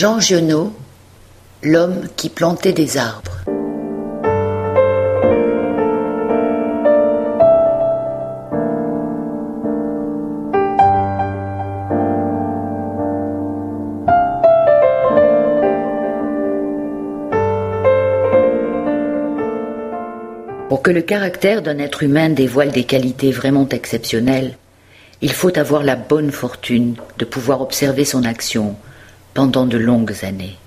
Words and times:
Jean 0.00 0.18
Genot, 0.18 0.72
l'homme 1.62 2.08
qui 2.16 2.30
plantait 2.30 2.72
des 2.72 2.96
arbres. 2.96 3.42
Pour 20.70 20.80
que 20.80 20.90
le 20.90 21.02
caractère 21.02 21.60
d'un 21.60 21.78
être 21.78 22.02
humain 22.02 22.30
dévoile 22.30 22.72
des 22.72 22.84
qualités 22.84 23.32
vraiment 23.32 23.68
exceptionnelles, 23.68 24.56
il 25.20 25.32
faut 25.32 25.58
avoir 25.58 25.82
la 25.82 25.96
bonne 25.96 26.30
fortune 26.30 26.94
de 27.18 27.26
pouvoir 27.26 27.60
observer 27.60 28.06
son 28.06 28.24
action 28.24 28.76
pendant 29.40 29.64
de 29.64 29.78
longues 29.78 30.22
années. 30.22 30.58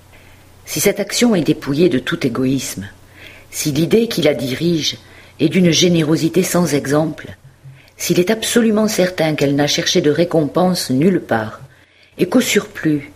Si 0.66 0.80
cette 0.80 0.98
action 0.98 1.36
est 1.36 1.42
dépouillée 1.42 1.88
de 1.88 2.00
tout 2.00 2.26
égoïsme, 2.26 2.88
si 3.52 3.70
l'idée 3.70 4.08
qui 4.08 4.20
la 4.20 4.34
dirige 4.34 4.96
est 5.38 5.48
d'une 5.48 5.70
générosité 5.70 6.42
sans 6.42 6.74
exemple, 6.74 7.36
s'il 7.96 8.18
est 8.18 8.32
absolument 8.32 8.88
certain 8.88 9.36
qu'elle 9.36 9.54
n'a 9.54 9.68
cherché 9.68 10.00
de 10.00 10.10
récompense 10.10 10.90
nulle 10.90 11.20
part, 11.20 11.60
et 12.18 12.28
qu'au 12.28 12.40
surplus, 12.40 13.12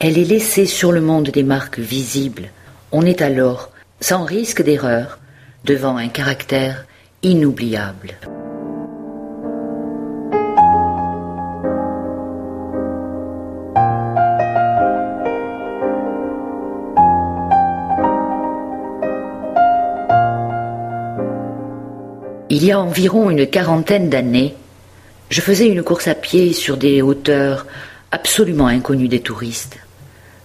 elle 0.00 0.18
est 0.18 0.24
laissée 0.24 0.66
sur 0.66 0.92
le 0.92 1.00
monde 1.00 1.30
des 1.30 1.44
marques 1.44 1.78
visibles, 1.78 2.50
on 2.92 3.06
est 3.06 3.22
alors, 3.22 3.70
sans 4.02 4.24
risque 4.24 4.62
d'erreur, 4.62 5.18
devant 5.64 5.96
un 5.96 6.08
caractère 6.08 6.84
inoubliable. 7.22 8.18
Il 22.60 22.66
y 22.66 22.72
a 22.72 22.78
environ 22.78 23.30
une 23.30 23.46
quarantaine 23.46 24.10
d'années, 24.10 24.54
je 25.30 25.40
faisais 25.40 25.66
une 25.66 25.82
course 25.82 26.08
à 26.08 26.14
pied 26.14 26.52
sur 26.52 26.76
des 26.76 27.00
hauteurs 27.00 27.66
absolument 28.10 28.66
inconnues 28.66 29.08
des 29.08 29.22
touristes, 29.22 29.78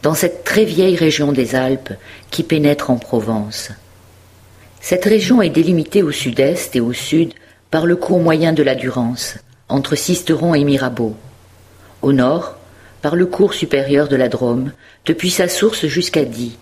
dans 0.02 0.14
cette 0.14 0.46
très 0.46 0.64
vieille 0.64 0.96
région 0.96 1.34
des 1.34 1.56
Alpes 1.56 1.92
qui 2.32 2.44
pénètre 2.44 2.90
en 2.90 2.96
Provence. 2.96 3.72
Cette 4.80 5.04
région 5.04 5.42
est 5.42 5.50
délimitée 5.50 6.04
au 6.04 6.12
sud-est 6.12 6.74
et 6.78 6.80
au 6.80 6.94
sud 6.94 7.34
par 7.70 7.86
le 7.86 7.98
cours 7.98 8.22
moyen 8.22 8.54
de 8.54 8.64
la 8.64 8.76
Durance, 8.76 9.36
entre 9.68 9.96
Sisteron 9.96 10.56
et 10.56 10.64
Mirabeau. 10.64 11.18
Au 12.02 12.14
nord, 12.14 12.56
par 13.02 13.18
le 13.18 13.26
cours 13.26 13.54
supérieur 13.54 14.08
de 14.08 14.16
la 14.16 14.30
Drôme, 14.30 14.72
depuis 15.06 15.32
sa 15.32 15.50
source 15.50 15.86
jusqu'à 15.88 16.24
Die. 16.24 16.58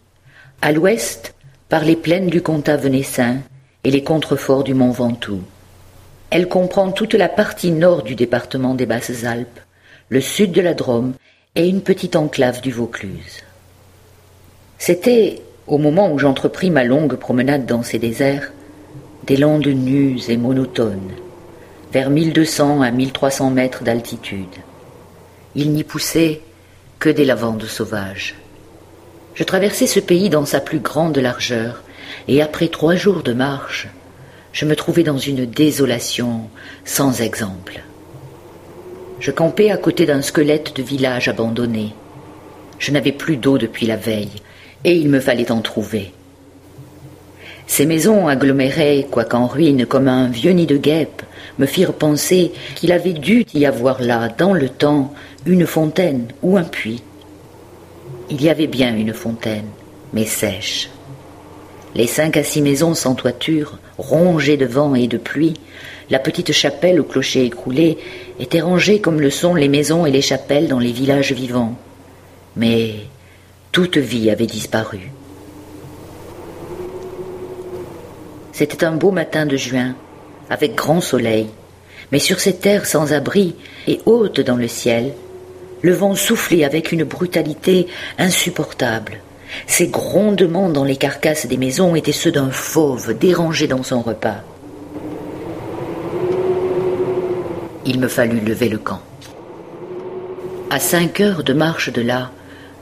À 0.64 0.72
l'ouest, 0.72 1.36
par 1.70 1.84
les 1.84 1.96
plaines 1.96 2.31
du 2.31 2.42
Comtat 2.42 2.78
venessin 2.78 3.38
et 3.84 3.92
les 3.92 4.03
contreforts 4.03 4.64
du 4.64 4.73
mont 4.73 4.92
Ventoux. 4.92 5.42
Elle 6.30 6.48
comprend 6.48 6.92
toute 6.92 7.14
la 7.14 7.30
partie 7.30 7.72
nord 7.72 8.03
du 8.03 8.16
département 8.16 8.75
des 8.75 8.86
Basses-Alpes, 8.86 9.59
le 10.09 10.22
sud 10.22 10.52
de 10.52 10.62
la 10.62 10.73
Drôme 10.73 11.14
et 11.56 11.67
une 11.67 11.81
petite 11.81 12.16
enclave 12.16 12.62
du 12.62 12.72
Vaucluse. 12.72 13.44
C'était 14.78 15.42
au 15.67 15.78
moment 15.78 16.12
où 16.12 16.20
j'entrepris 16.20 16.70
ma 16.70 16.84
longue 16.84 17.16
promenade 17.16 17.66
dans 17.66 17.84
ces 17.84 18.00
déserts, 18.00 18.52
des 19.25 19.38
landes 19.38 19.67
nues 19.67 20.20
et 20.28 20.38
monotones, 20.38 21.12
vers 21.92 22.09
1200 22.09 22.81
à 22.81 22.92
1300 22.92 23.52
mètres 23.52 23.84
d'altitude. 23.84 24.56
Il 25.56 25.72
n'y 25.72 25.84
poussait 25.84 26.41
que 27.00 27.09
des 27.09 27.25
lavandes 27.25 27.66
sauvages. 27.66 28.36
Je 29.36 29.44
traversais 29.44 29.88
ce 29.88 30.00
pays 30.00 30.30
dans 30.30 30.46
sa 30.46 30.59
plus 30.59 30.80
grande 30.80 31.18
largeur, 31.18 31.84
et 32.28 32.41
après 32.41 32.67
trois 32.67 32.95
jours 32.95 33.23
de 33.23 33.34
marche, 33.34 33.88
je 34.51 34.66
me 34.66 34.75
trouvais 34.75 35.03
dans 35.03 35.17
une 35.17 35.45
désolation 35.45 36.50
sans 36.85 37.22
exemple. 37.22 37.81
Je 39.19 39.31
campais 39.31 39.72
à 39.72 39.78
côté 39.78 40.06
d'un 40.06 40.22
squelette 40.22 40.75
de 40.75 40.83
village 40.83 41.28
abandonné. 41.28 41.94
Je 42.78 42.91
n'avais 42.91 43.12
plus 43.12 43.38
d'eau 43.38 43.57
depuis 43.57 43.88
la 43.88 43.95
veille, 43.95 44.41
et 44.83 44.95
il 44.95 45.09
me 45.09 45.19
fallait 45.19 45.51
en 45.51 45.62
trouver. 45.62 46.12
Ces 47.66 47.85
maisons 47.85 48.28
agglomérées, 48.28 49.07
quoiqu'en 49.09 49.47
ruine 49.47 49.85
comme 49.85 50.07
un 50.07 50.28
vieux 50.28 50.51
nid 50.51 50.66
de 50.66 50.78
guêpes, 50.78 51.23
me 51.57 51.66
firent 51.66 51.94
penser 51.94 52.51
qu'il 52.75 52.91
avait 52.91 53.13
dû 53.13 53.45
y 53.53 53.66
avoir 53.66 54.01
là, 54.01 54.28
dans 54.28 54.53
le 54.53 54.69
temps, 54.69 55.13
une 55.45 55.66
fontaine 55.66 56.28
ou 56.41 56.57
un 56.57 56.63
puits. 56.63 57.01
Il 58.29 58.41
y 58.41 58.50
avait 58.50 58.67
bien 58.67 58.95
une 58.95 59.13
fontaine, 59.13 59.67
mais 60.13 60.25
sèche. 60.25 60.89
Les 61.96 62.08
cinq 62.08 62.38
à 62.38 62.44
six 62.44 62.62
maisons 62.62 62.96
sans 62.96 63.14
toiture, 63.14 63.78
rongées 64.00 64.58
de 64.58 64.66
vent 64.66 64.96
et 64.96 65.08
de 65.08 65.18
pluie, 65.18 65.54
la 66.09 66.18
petite 66.18 66.52
chapelle 66.52 67.00
au 67.00 67.04
clocher 67.04 67.46
écroulé, 67.46 68.00
étaient 68.40 68.62
rangées 68.62 69.00
comme 69.00 69.22
le 69.22 69.30
sont 69.30 69.54
les 69.54 69.68
maisons 69.68 70.06
et 70.06 70.12
les 70.12 70.22
chapelles 70.22 70.68
dans 70.68 70.80
les 70.80 70.92
villages 70.92 71.34
vivants. 71.34 71.78
Mais 72.56 72.96
toute 73.72 73.98
vie 73.98 74.31
avait 74.31 74.48
disparu. 74.48 75.12
C'était 78.54 78.84
un 78.84 78.96
beau 78.96 79.12
matin 79.12 79.46
de 79.46 79.58
juin, 79.58 79.96
avec 80.50 80.75
grand 80.75 81.02
soleil, 81.02 81.48
mais 82.12 82.20
sur 82.20 82.40
ces 82.40 82.56
terres 82.56 82.88
sans 82.88 83.14
abri 83.14 83.56
et 83.88 84.00
hautes 84.06 84.40
dans 84.40 84.58
le 84.58 84.68
ciel, 84.68 85.14
le 85.81 85.94
vent 85.94 86.16
soufflait 86.16 86.64
avec 86.64 86.92
une 86.92 87.04
brutalité 87.04 87.88
insupportable. 88.18 89.20
Ces 89.68 89.88
grondements 89.88 90.69
dans 90.69 90.84
les 90.84 90.96
carcasses 90.96 91.46
des 91.47 91.58
maisons 91.58 91.96
étaient 91.96 92.12
ceux 92.12 92.31
d'un 92.31 92.50
fauve 92.50 93.18
dérangé 93.18 93.68
dans 93.68 93.84
son 93.84 94.02
repas. 94.02 94.41
Il 97.86 98.00
me 98.00 98.08
fallut 98.08 98.40
lever 98.40 98.69
le 98.69 98.78
camp. 98.78 99.02
À 100.69 100.80
cinq 100.80 101.19
heures 101.19 101.44
de 101.44 101.53
marche 101.53 101.92
de 101.92 102.02
là, 102.02 102.31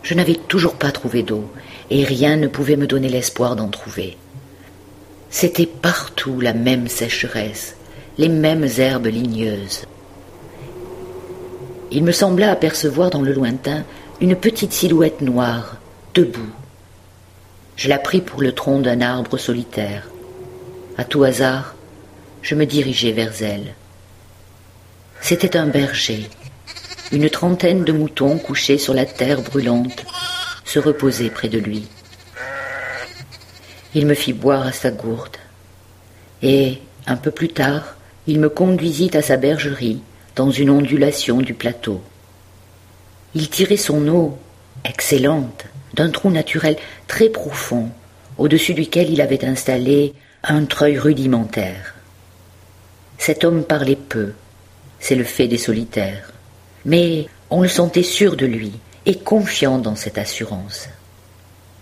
je 0.04 0.14
n'avais 0.14 0.36
toujours 0.36 0.76
pas 0.76 0.92
trouvé 0.92 1.24
d'eau, 1.24 1.46
et 1.90 2.04
rien 2.04 2.38
ne 2.38 2.48
pouvait 2.48 2.78
me 2.78 2.88
donner 2.88 3.10
l'espoir 3.10 3.56
d'en 3.56 3.68
trouver. 3.68 4.18
C'était 5.30 5.66
partout 5.66 6.40
la 6.40 6.54
même 6.54 6.88
sécheresse, 6.88 7.76
les 8.18 8.30
mêmes 8.30 8.68
herbes 8.78 9.08
ligneuses. 9.08 9.86
Il 11.92 12.04
me 12.04 12.12
sembla 12.12 12.52
apercevoir 12.52 13.10
dans 13.10 13.22
le 13.22 13.34
lointain 13.34 13.84
une 14.22 14.36
petite 14.36 14.74
silhouette 14.74 15.22
noire, 15.22 15.78
debout. 16.14 16.52
Je 17.76 17.90
la 17.90 17.98
pris 17.98 18.22
pour 18.22 18.42
le 18.42 18.54
tronc 18.54 18.80
d'un 18.80 19.02
arbre 19.02 19.38
solitaire. 19.38 20.10
À 20.98 21.04
tout 21.04 21.24
hasard, 21.24 21.76
je 22.42 22.56
me 22.56 22.66
dirigeai 22.66 23.12
vers 23.12 23.42
elle. 23.42 23.74
C'était 25.22 25.56
un 25.56 25.68
berger, 25.68 26.30
une 27.12 27.30
trentaine 27.30 27.84
de 27.84 27.92
moutons 27.92 28.38
couchés 28.38 28.78
sur 28.78 28.94
la 28.94 29.06
terre 29.06 29.42
brûlante 29.42 30.06
se 30.66 30.80
reposaient 30.80 31.30
près 31.30 31.50
de 31.50 31.60
lui. 31.60 31.88
Il 33.94 34.06
me 34.06 34.14
fit 34.14 34.34
boire 34.34 34.66
à 34.66 34.72
sa 34.72 34.92
gourde, 34.92 35.38
et, 36.42 36.80
un 37.08 37.18
peu 37.18 37.32
plus 37.32 37.50
tard, 37.50 37.96
il 38.28 38.40
me 38.40 38.50
conduisit 38.50 39.16
à 39.16 39.22
sa 39.22 39.38
bergerie, 39.38 40.02
dans 40.36 40.50
une 40.50 40.70
ondulation 40.70 41.38
du 41.42 41.54
plateau. 41.54 42.02
Il 43.36 43.50
tirait 43.50 43.78
son 43.78 44.08
eau, 44.08 44.38
excellente, 44.86 45.66
d'un 45.94 46.10
trou 46.10 46.30
naturel 46.30 46.78
très 47.08 47.30
profond, 47.30 47.90
au-dessus 48.38 48.74
duquel 48.74 49.10
il 49.10 49.22
avait 49.22 49.46
installé 49.46 50.14
un 50.44 50.66
treuil 50.66 50.98
rudimentaire. 50.98 51.96
Cet 53.18 53.44
homme 53.44 53.64
parlait 53.64 53.96
peu, 53.96 54.34
c'est 55.00 55.16
le 55.16 55.24
fait 55.24 55.48
des 55.48 55.58
solitaires 55.58 56.32
mais 56.86 57.28
on 57.50 57.62
le 57.62 57.68
sentait 57.68 58.04
sûr 58.04 58.36
de 58.36 58.46
lui 58.46 58.72
et 59.06 59.16
confiant 59.16 59.78
dans 59.78 59.96
cette 59.96 60.18
assurance. 60.18 60.90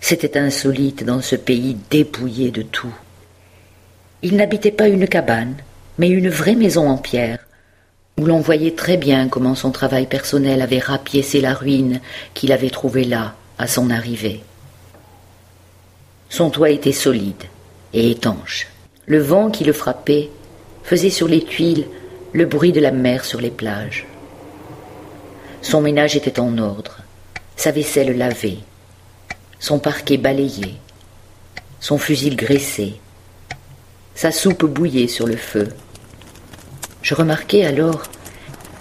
C'était 0.00 0.38
insolite 0.38 1.04
dans 1.04 1.20
ce 1.20 1.36
pays 1.36 1.76
dépouillé 1.90 2.50
de 2.50 2.62
tout. 2.62 2.94
Il 4.22 4.36
n'habitait 4.36 4.70
pas 4.70 4.88
une 4.88 5.06
cabane, 5.06 5.56
mais 5.98 6.08
une 6.08 6.28
vraie 6.28 6.54
maison 6.54 6.88
en 6.88 6.96
pierre, 6.96 7.38
où 8.18 8.24
l'on 8.24 8.40
voyait 8.40 8.74
très 8.74 8.96
bien 8.96 9.28
comment 9.28 9.54
son 9.54 9.70
travail 9.70 10.06
personnel 10.06 10.62
avait 10.62 10.78
rapiécé 10.78 11.40
la 11.40 11.54
ruine 11.54 12.00
qu'il 12.34 12.52
avait 12.52 12.70
trouvée 12.70 13.04
là, 13.04 13.34
à 13.60 13.66
son 13.66 13.90
arrivée. 13.90 14.40
Son 16.30 16.48
toit 16.48 16.70
était 16.70 16.92
solide 16.92 17.44
et 17.92 18.10
étanche. 18.10 18.68
Le 19.04 19.18
vent 19.18 19.50
qui 19.50 19.64
le 19.64 19.74
frappait 19.74 20.30
faisait 20.82 21.10
sur 21.10 21.28
les 21.28 21.44
tuiles 21.44 21.86
le 22.32 22.46
bruit 22.46 22.72
de 22.72 22.80
la 22.80 22.90
mer 22.90 23.22
sur 23.26 23.38
les 23.38 23.50
plages. 23.50 24.06
Son 25.60 25.82
ménage 25.82 26.16
était 26.16 26.40
en 26.40 26.56
ordre, 26.56 27.00
sa 27.54 27.70
vaisselle 27.70 28.16
lavée, 28.16 28.60
son 29.58 29.78
parquet 29.78 30.16
balayé, 30.16 30.76
son 31.80 31.98
fusil 31.98 32.36
graissé, 32.36 32.94
sa 34.14 34.32
soupe 34.32 34.64
bouillée 34.64 35.06
sur 35.08 35.26
le 35.26 35.36
feu. 35.36 35.68
Je 37.02 37.14
remarquai 37.14 37.66
alors 37.66 38.04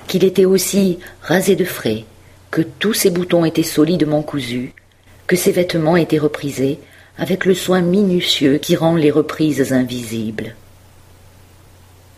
qu'il 0.07 0.23
était 0.23 0.45
aussi 0.45 0.99
rasé 1.21 1.57
de 1.57 1.65
frais, 1.65 2.05
que 2.51 2.61
tous 2.61 2.93
ses 2.93 3.09
boutons 3.09 3.45
étaient 3.45 3.63
solidement 3.63 4.21
cousus, 4.21 4.73
que 5.27 5.35
ses 5.35 5.51
vêtements 5.51 5.97
étaient 5.97 6.17
reprisés 6.17 6.79
avec 7.17 7.45
le 7.45 7.53
soin 7.53 7.81
minutieux 7.81 8.57
qui 8.57 8.75
rend 8.75 8.95
les 8.95 9.11
reprises 9.11 9.73
invisibles. 9.73 10.55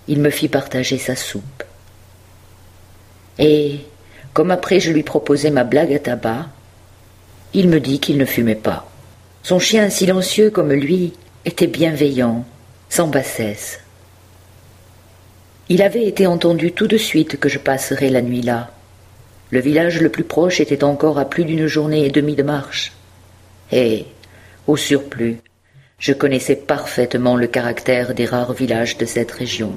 Il 0.07 0.19
me 0.19 0.29
fit 0.29 0.47
partager 0.47 0.97
sa 0.97 1.15
soupe. 1.15 1.63
Et, 3.39 3.79
comme 4.33 4.51
après 4.51 4.79
je 4.79 4.91
lui 4.91 5.03
proposais 5.03 5.49
ma 5.49 5.63
blague 5.63 5.93
à 5.93 5.99
tabac, 5.99 6.47
il 7.53 7.67
me 7.67 7.79
dit 7.79 7.99
qu'il 7.99 8.17
ne 8.17 8.25
fumait 8.25 8.55
pas. 8.55 8.89
Son 9.43 9.59
chien 9.59 9.89
silencieux 9.89 10.51
comme 10.51 10.71
lui 10.71 11.13
était 11.45 11.67
bienveillant, 11.67 12.45
sans 12.89 13.07
bassesse. 13.07 13.79
Il 15.67 15.81
avait 15.81 16.05
été 16.05 16.27
entendu 16.27 16.71
tout 16.71 16.87
de 16.87 16.97
suite 16.97 17.39
que 17.39 17.49
je 17.49 17.57
passerais 17.57 18.09
la 18.09 18.21
nuit 18.21 18.41
là. 18.41 18.71
Le 19.51 19.59
village 19.59 20.01
le 20.01 20.09
plus 20.09 20.23
proche 20.23 20.61
était 20.61 20.85
encore 20.85 21.19
à 21.19 21.25
plus 21.25 21.43
d'une 21.43 21.67
journée 21.67 22.05
et 22.05 22.09
demie 22.09 22.35
de 22.35 22.43
marche. 22.43 22.93
Et, 23.73 24.05
au 24.65 24.77
surplus, 24.77 25.39
je 25.99 26.13
connaissais 26.13 26.55
parfaitement 26.55 27.35
le 27.35 27.47
caractère 27.47 28.13
des 28.13 28.25
rares 28.25 28.53
villages 28.53 28.97
de 28.97 29.05
cette 29.05 29.31
région. 29.31 29.73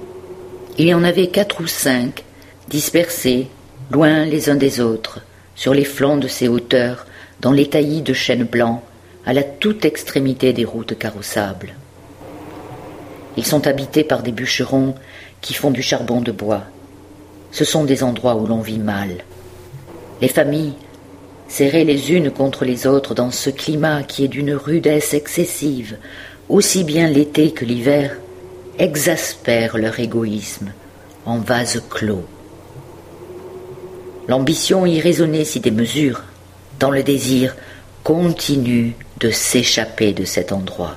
Il 0.78 0.86
y 0.86 0.94
en 0.94 1.02
avait 1.02 1.26
quatre 1.26 1.60
ou 1.60 1.66
cinq, 1.66 2.22
dispersés, 2.68 3.48
loin 3.90 4.24
les 4.24 4.48
uns 4.48 4.54
des 4.54 4.80
autres, 4.80 5.20
sur 5.56 5.74
les 5.74 5.84
flancs 5.84 6.18
de 6.18 6.28
ces 6.28 6.46
hauteurs, 6.46 7.06
dans 7.40 7.52
les 7.52 7.68
taillis 7.68 8.02
de 8.02 8.12
chênes 8.12 8.44
blancs, 8.44 8.80
à 9.26 9.32
la 9.32 9.42
toute 9.42 9.84
extrémité 9.84 10.52
des 10.52 10.64
routes 10.64 10.96
carrossables. 10.96 11.74
Ils 13.36 13.46
sont 13.46 13.66
habités 13.66 14.04
par 14.04 14.22
des 14.22 14.32
bûcherons 14.32 14.94
qui 15.40 15.52
font 15.52 15.72
du 15.72 15.82
charbon 15.82 16.20
de 16.20 16.30
bois. 16.30 16.62
Ce 17.50 17.64
sont 17.64 17.84
des 17.84 18.04
endroits 18.04 18.36
où 18.36 18.46
l'on 18.46 18.60
vit 18.60 18.78
mal. 18.78 19.24
Les 20.20 20.28
familles, 20.28 20.74
serrées 21.48 21.84
les 21.84 22.12
unes 22.12 22.30
contre 22.30 22.64
les 22.64 22.86
autres 22.86 23.14
dans 23.14 23.30
ce 23.30 23.50
climat 23.50 24.02
qui 24.02 24.24
est 24.24 24.28
d'une 24.28 24.54
rudesse 24.54 25.14
excessive, 25.14 25.96
aussi 26.48 26.84
bien 26.84 27.08
l'été 27.08 27.52
que 27.52 27.64
l'hiver, 27.64 28.16
exaspèrent 28.78 29.76
leur 29.76 29.98
égoïsme 30.00 30.72
en 31.26 31.38
vase 31.38 31.82
clos. 31.90 32.24
L'ambition 34.26 34.86
irraisonnée 34.86 35.44
s'y 35.44 35.60
démesure, 35.60 36.22
dans 36.80 36.90
le 36.90 37.02
désir 37.02 37.54
continue 38.02 38.94
de 39.20 39.30
s'échapper 39.30 40.12
de 40.12 40.24
cet 40.24 40.52
endroit. 40.52 40.96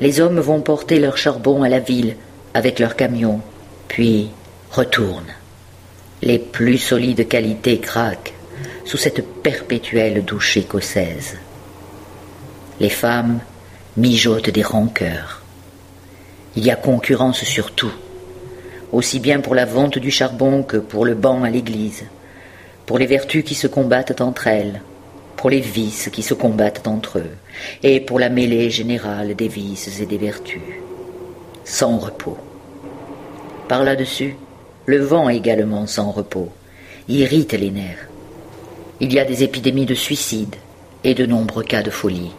Les 0.00 0.20
hommes 0.20 0.40
vont 0.40 0.60
porter 0.60 0.98
leur 0.98 1.16
charbon 1.16 1.62
à 1.62 1.68
la 1.68 1.78
ville 1.78 2.16
avec 2.54 2.78
leurs 2.78 2.96
camions, 2.96 3.40
puis 3.88 4.30
retournent. 4.70 5.34
Les 6.24 6.38
plus 6.38 6.78
solides 6.78 7.26
qualités 7.26 7.78
craquent 7.78 8.32
sous 8.84 8.96
cette 8.96 9.26
perpétuelle 9.42 10.24
douche 10.24 10.56
écossaise. 10.56 11.36
Les 12.78 12.90
femmes 12.90 13.40
mijotent 13.96 14.50
des 14.50 14.62
rancœurs. 14.62 15.42
Il 16.54 16.64
y 16.64 16.70
a 16.70 16.76
concurrence 16.76 17.42
sur 17.42 17.72
tout, 17.72 17.92
aussi 18.92 19.18
bien 19.18 19.40
pour 19.40 19.56
la 19.56 19.64
vente 19.64 19.98
du 19.98 20.12
charbon 20.12 20.62
que 20.62 20.76
pour 20.76 21.04
le 21.04 21.14
banc 21.14 21.42
à 21.42 21.50
l'église, 21.50 22.04
pour 22.86 22.98
les 22.98 23.06
vertus 23.06 23.44
qui 23.44 23.56
se 23.56 23.66
combattent 23.66 24.20
entre 24.20 24.46
elles, 24.46 24.80
pour 25.36 25.50
les 25.50 25.60
vices 25.60 26.08
qui 26.12 26.22
se 26.22 26.34
combattent 26.34 26.86
entre 26.86 27.18
eux, 27.18 27.30
et 27.82 27.98
pour 27.98 28.20
la 28.20 28.28
mêlée 28.28 28.70
générale 28.70 29.34
des 29.34 29.48
vices 29.48 30.00
et 30.00 30.06
des 30.06 30.18
vertus. 30.18 30.62
Sans 31.64 31.98
repos. 31.98 32.38
Par 33.66 33.82
là-dessus, 33.82 34.36
le 34.86 34.98
vent 34.98 35.28
également 35.28 35.86
sans 35.86 36.10
repos 36.10 36.50
irrite 37.08 37.52
les 37.52 37.70
nerfs. 37.70 38.08
Il 39.00 39.12
y 39.12 39.18
a 39.18 39.24
des 39.24 39.42
épidémies 39.42 39.86
de 39.86 39.94
suicide 39.94 40.54
et 41.04 41.14
de 41.14 41.26
nombreux 41.26 41.64
cas 41.64 41.82
de 41.82 41.90
folie, 41.90 42.30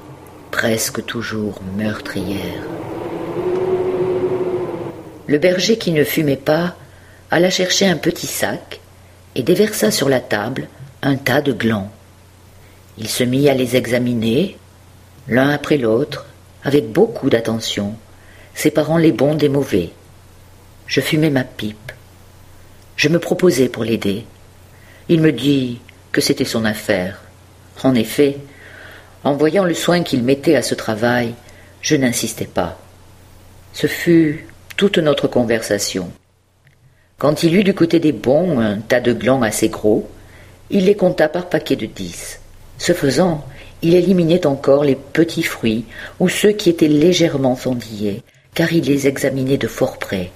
presque 0.52 1.06
toujours 1.06 1.62
meurtrières. 1.78 2.64
Le 5.28 5.38
berger 5.38 5.78
qui 5.78 5.92
ne 5.92 6.04
fumait 6.04 6.36
pas 6.36 6.76
alla 7.32 7.50
chercher 7.50 7.88
un 7.88 7.98
petit 7.98 8.28
sac 8.28 8.80
et 9.36 9.44
déversa 9.44 9.92
sur 9.92 10.10
la 10.10 10.20
table 10.20 10.68
un 11.02 11.16
tas 11.16 11.42
de 11.42 11.52
glands. 11.52 11.92
Il 12.98 13.10
se 13.10 13.24
mit 13.24 13.50
à 13.50 13.54
les 13.54 13.76
examiner, 13.76 14.58
l'un 15.28 15.50
après 15.50 15.78
l'autre, 15.78 16.26
avec 16.64 16.92
beaucoup 16.92 17.30
d'attention, 17.30 17.96
séparant 18.54 18.98
les 18.98 19.12
bons 19.12 19.36
des 19.36 19.50
mauvais. 19.50 19.90
Je 20.88 21.02
fumais 21.02 21.30
ma 21.30 21.44
pipe. 21.44 21.92
Je 22.96 23.10
me 23.10 23.20
proposais 23.20 23.70
pour 23.70 23.84
l'aider. 23.84 24.26
Il 25.10 25.22
me 25.22 25.32
dit 25.32 25.80
que 26.12 26.22
c'était 26.22 26.46
son 26.46 26.66
affaire. 26.66 27.22
En 27.84 27.96
effet, 27.96 28.38
en 29.24 29.34
voyant 29.34 29.66
le 29.66 29.74
soin 29.74 30.04
qu'il 30.04 30.24
mettait 30.24 30.56
à 30.56 30.62
ce 30.62 30.76
travail, 30.76 31.34
je 31.82 31.96
n'insistais 31.96 32.46
pas. 32.46 32.80
Ce 33.74 33.88
fut 33.88 34.48
toute 34.78 34.98
notre 34.98 35.28
conversation. 35.28 36.12
Quand 37.18 37.44
il 37.44 37.56
eut 37.56 37.64
du 37.64 37.74
côté 37.74 38.00
des 38.00 38.12
bons 38.12 38.60
un 38.60 38.78
tas 38.78 39.00
de 39.00 39.14
glands 39.14 39.42
assez 39.42 39.70
gros, 39.70 40.10
il 40.70 40.86
les 40.86 40.96
compta 40.96 41.30
par 41.30 41.50
paquets 41.50 41.76
de 41.76 41.86
dix. 41.86 42.40
Ce 42.78 42.94
faisant, 42.94 43.46
il 43.82 43.96
éliminait 43.96 44.46
encore 44.46 44.84
les 44.84 44.96
petits 44.96 45.44
fruits 45.44 45.86
ou 46.20 46.30
ceux 46.30 46.52
qui 46.52 46.70
étaient 46.70 46.88
légèrement 46.88 47.56
fendillés, 47.56 48.24
car 48.54 48.72
il 48.74 48.86
les 48.86 49.08
examinait 49.08 49.58
de 49.58 49.68
fort 49.68 49.98
près. 49.98 50.32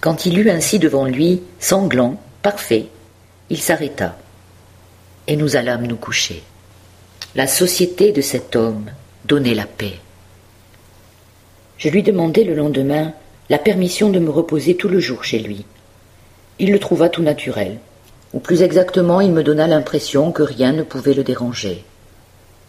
Quand 0.00 0.26
il 0.26 0.38
eut 0.38 0.50
ainsi 0.50 0.78
devant 0.78 1.06
lui, 1.06 1.42
sanglant, 1.58 2.20
parfait, 2.42 2.86
il 3.50 3.58
s'arrêta, 3.58 4.16
et 5.26 5.36
nous 5.36 5.56
allâmes 5.56 5.86
nous 5.86 5.96
coucher. 5.96 6.42
La 7.34 7.48
société 7.48 8.12
de 8.12 8.20
cet 8.20 8.54
homme 8.54 8.90
donnait 9.24 9.54
la 9.54 9.66
paix. 9.66 9.98
Je 11.78 11.88
lui 11.88 12.02
demandai 12.02 12.44
le 12.44 12.54
lendemain 12.54 13.12
la 13.50 13.58
permission 13.58 14.10
de 14.10 14.18
me 14.18 14.30
reposer 14.30 14.76
tout 14.76 14.88
le 14.88 15.00
jour 15.00 15.24
chez 15.24 15.38
lui. 15.38 15.64
Il 16.58 16.70
le 16.70 16.78
trouva 16.78 17.08
tout 17.08 17.22
naturel, 17.22 17.78
ou 18.32 18.38
plus 18.38 18.62
exactement 18.62 19.20
il 19.20 19.32
me 19.32 19.42
donna 19.42 19.66
l'impression 19.66 20.30
que 20.30 20.42
rien 20.42 20.72
ne 20.72 20.82
pouvait 20.82 21.14
le 21.14 21.24
déranger. 21.24 21.84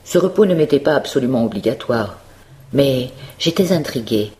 Ce 0.03 0.17
repos 0.17 0.45
ne 0.45 0.55
m'était 0.55 0.79
pas 0.79 0.95
absolument 0.95 1.45
obligatoire, 1.45 2.19
mais 2.73 3.11
j'étais 3.37 3.71
intrigué, 3.71 4.31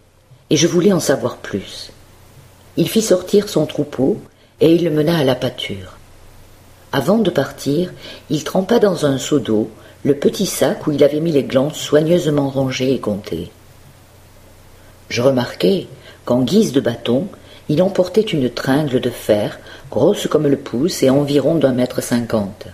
et 0.50 0.58
je 0.58 0.68
voulais 0.68 0.94
en 0.94 1.00
savoir 1.00 1.38
plus. 1.38 1.92
Il 2.80 2.88
fit 2.88 3.02
sortir 3.02 3.50
son 3.50 3.66
troupeau, 3.66 4.22
et 4.62 4.74
il 4.74 4.86
le 4.86 4.90
mena 4.90 5.18
à 5.18 5.26
la 5.26 5.36
pâture. 5.36 5.98
Avant 6.94 7.18
de 7.18 7.30
partir, 7.30 7.92
il 8.30 8.46
trempa 8.46 8.80
dans 8.80 9.06
un 9.06 9.18
seau 9.18 9.40
d'eau 9.40 9.70
le 10.06 10.16
petit 10.16 10.46
sac 10.46 10.88
où 10.88 10.94
il 10.94 11.04
avait 11.04 11.20
mis 11.20 11.34
les 11.34 11.44
glands 11.44 11.74
soigneusement 11.74 12.50
rangés 12.50 12.94
et 12.94 13.00
comptés. 13.00 13.52
Je 15.10 15.22
remarquai 15.22 15.90
qu'en 16.24 16.42
guise 16.42 16.72
de 16.72 16.80
bâton, 16.80 17.28
il 17.68 17.82
emportait 17.82 18.22
une 18.22 18.50
tringle 18.50 19.02
de 19.02 19.10
fer, 19.10 19.60
grosse 19.92 20.28
comme 20.28 20.48
le 20.48 20.56
pouce 20.56 21.04
et 21.04 21.10
environ 21.10 21.56
d'un 21.56 21.74
mètre 21.74 22.02
cinquante. 22.02 22.68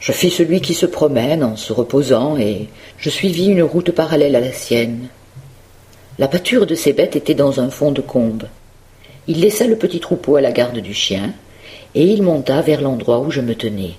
Je 0.00 0.12
fis 0.12 0.28
celui 0.28 0.60
qui 0.60 0.74
se 0.74 0.84
promène 0.84 1.42
en 1.42 1.56
se 1.56 1.72
reposant 1.72 2.36
et 2.36 2.68
je 2.98 3.08
suivis 3.08 3.46
une 3.46 3.62
route 3.62 3.92
parallèle 3.92 4.36
à 4.36 4.40
la 4.40 4.52
sienne. 4.52 5.08
La 6.18 6.28
pâture 6.28 6.66
de 6.66 6.74
ces 6.74 6.92
bêtes 6.92 7.16
était 7.16 7.32
dans 7.32 7.58
un 7.58 7.70
fond 7.70 7.90
de 7.90 8.02
combe. 8.02 8.44
Il 9.28 9.40
laissa 9.40 9.66
le 9.66 9.76
petit 9.76 10.00
troupeau 10.00 10.36
à 10.36 10.40
la 10.40 10.52
garde 10.52 10.78
du 10.78 10.94
chien 10.94 11.32
et 11.94 12.04
il 12.04 12.22
monta 12.22 12.60
vers 12.60 12.80
l'endroit 12.80 13.20
où 13.20 13.30
je 13.30 13.40
me 13.40 13.54
tenais. 13.54 13.94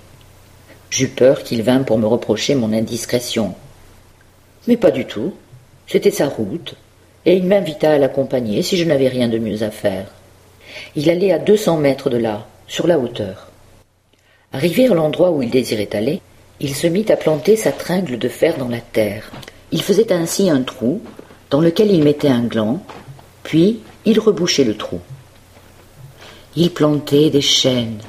J'eus 0.90 1.08
peur 1.08 1.44
qu'il 1.44 1.62
vînt 1.64 1.84
pour 1.84 1.98
me 1.98 2.08
reprocher 2.08 2.56
mon 2.56 2.74
indiscrétion. 2.74 3.56
Mais 4.68 4.78
pas 4.78 4.92
du 4.92 5.06
tout. 5.06 5.34
C'était 5.88 6.12
sa 6.12 6.28
route, 6.28 6.76
et 7.26 7.36
il 7.36 7.46
m'invita 7.46 7.92
à 7.92 7.98
l'accompagner 7.98 8.62
si 8.62 8.78
je 8.78 8.86
n'avais 8.86 9.10
rien 9.10 9.28
de 9.28 9.38
mieux 9.38 9.64
à 9.64 9.72
faire. 9.72 10.06
Il 10.96 11.10
allait 11.10 11.32
à 11.32 11.40
deux 11.40 11.58
cents 11.58 11.78
mètres 11.78 12.10
de 12.10 12.18
là, 12.18 12.48
sur 12.68 12.88
la 12.88 12.98
hauteur. 12.98 13.50
Arrivé 14.54 14.88
à 14.88 14.94
l'endroit 14.94 15.32
où 15.32 15.42
il 15.42 15.50
désirait 15.50 15.94
aller, 15.94 16.22
il 16.60 16.74
se 16.74 16.88
mit 16.88 17.06
à 17.10 17.18
planter 17.18 17.56
sa 17.56 17.72
tringle 17.72 18.18
de 18.18 18.30
fer 18.30 18.58
dans 18.58 18.70
la 18.70 18.80
terre. 18.80 19.32
Il 19.72 19.82
faisait 19.82 20.14
ainsi 20.14 20.50
un 20.50 20.62
trou 20.62 21.02
dans 21.50 21.60
lequel 21.60 21.92
il 21.92 22.04
mettait 22.04 22.30
un 22.30 22.44
gland, 22.44 22.82
puis 23.44 23.80
il 24.06 24.20
rebouchait 24.20 24.64
le 24.64 24.78
trou. 24.78 25.00
Il 26.56 26.72
plantait 26.72 27.32
des 27.32 27.42
chênes. 27.42 28.02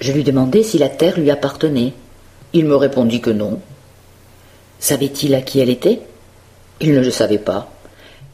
Je 0.00 0.12
lui 0.12 0.24
demandai 0.24 0.62
si 0.62 0.78
la 0.78 0.88
terre 0.88 1.18
lui 1.18 1.30
appartenait. 1.30 1.92
Il 2.54 2.64
me 2.64 2.76
répondit 2.76 3.20
que 3.20 3.30
non. 3.30 3.60
Savait-il 4.78 5.34
à 5.34 5.42
qui 5.42 5.60
elle 5.60 5.68
était? 5.68 6.00
Il 6.80 6.94
ne 6.94 7.00
le 7.00 7.10
savait 7.10 7.38
pas. 7.38 7.70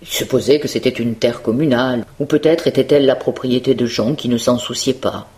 Il 0.03 0.09
supposait 0.09 0.61
que 0.61 0.69
c'était 0.69 0.91
une 0.91 1.17
terre 1.17 1.43
communale, 1.43 2.05
ou 2.21 2.27
peut-être 2.27 2.67
était-elle 2.67 3.07
la 3.07 3.17
propriété 3.17 3.75
de 3.75 3.87
gens 3.87 4.15
qui 4.15 4.29
ne 4.29 4.39
s'en 4.39 4.59
souciaient 4.59 4.93
pas. 4.93 5.29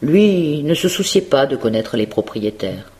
Lui 0.00 0.62
ne 0.62 0.74
se 0.74 0.88
souciait 0.88 1.20
pas 1.20 1.46
de 1.46 1.56
connaître 1.56 1.96
les 1.96 2.06
propriétaires. 2.06 2.92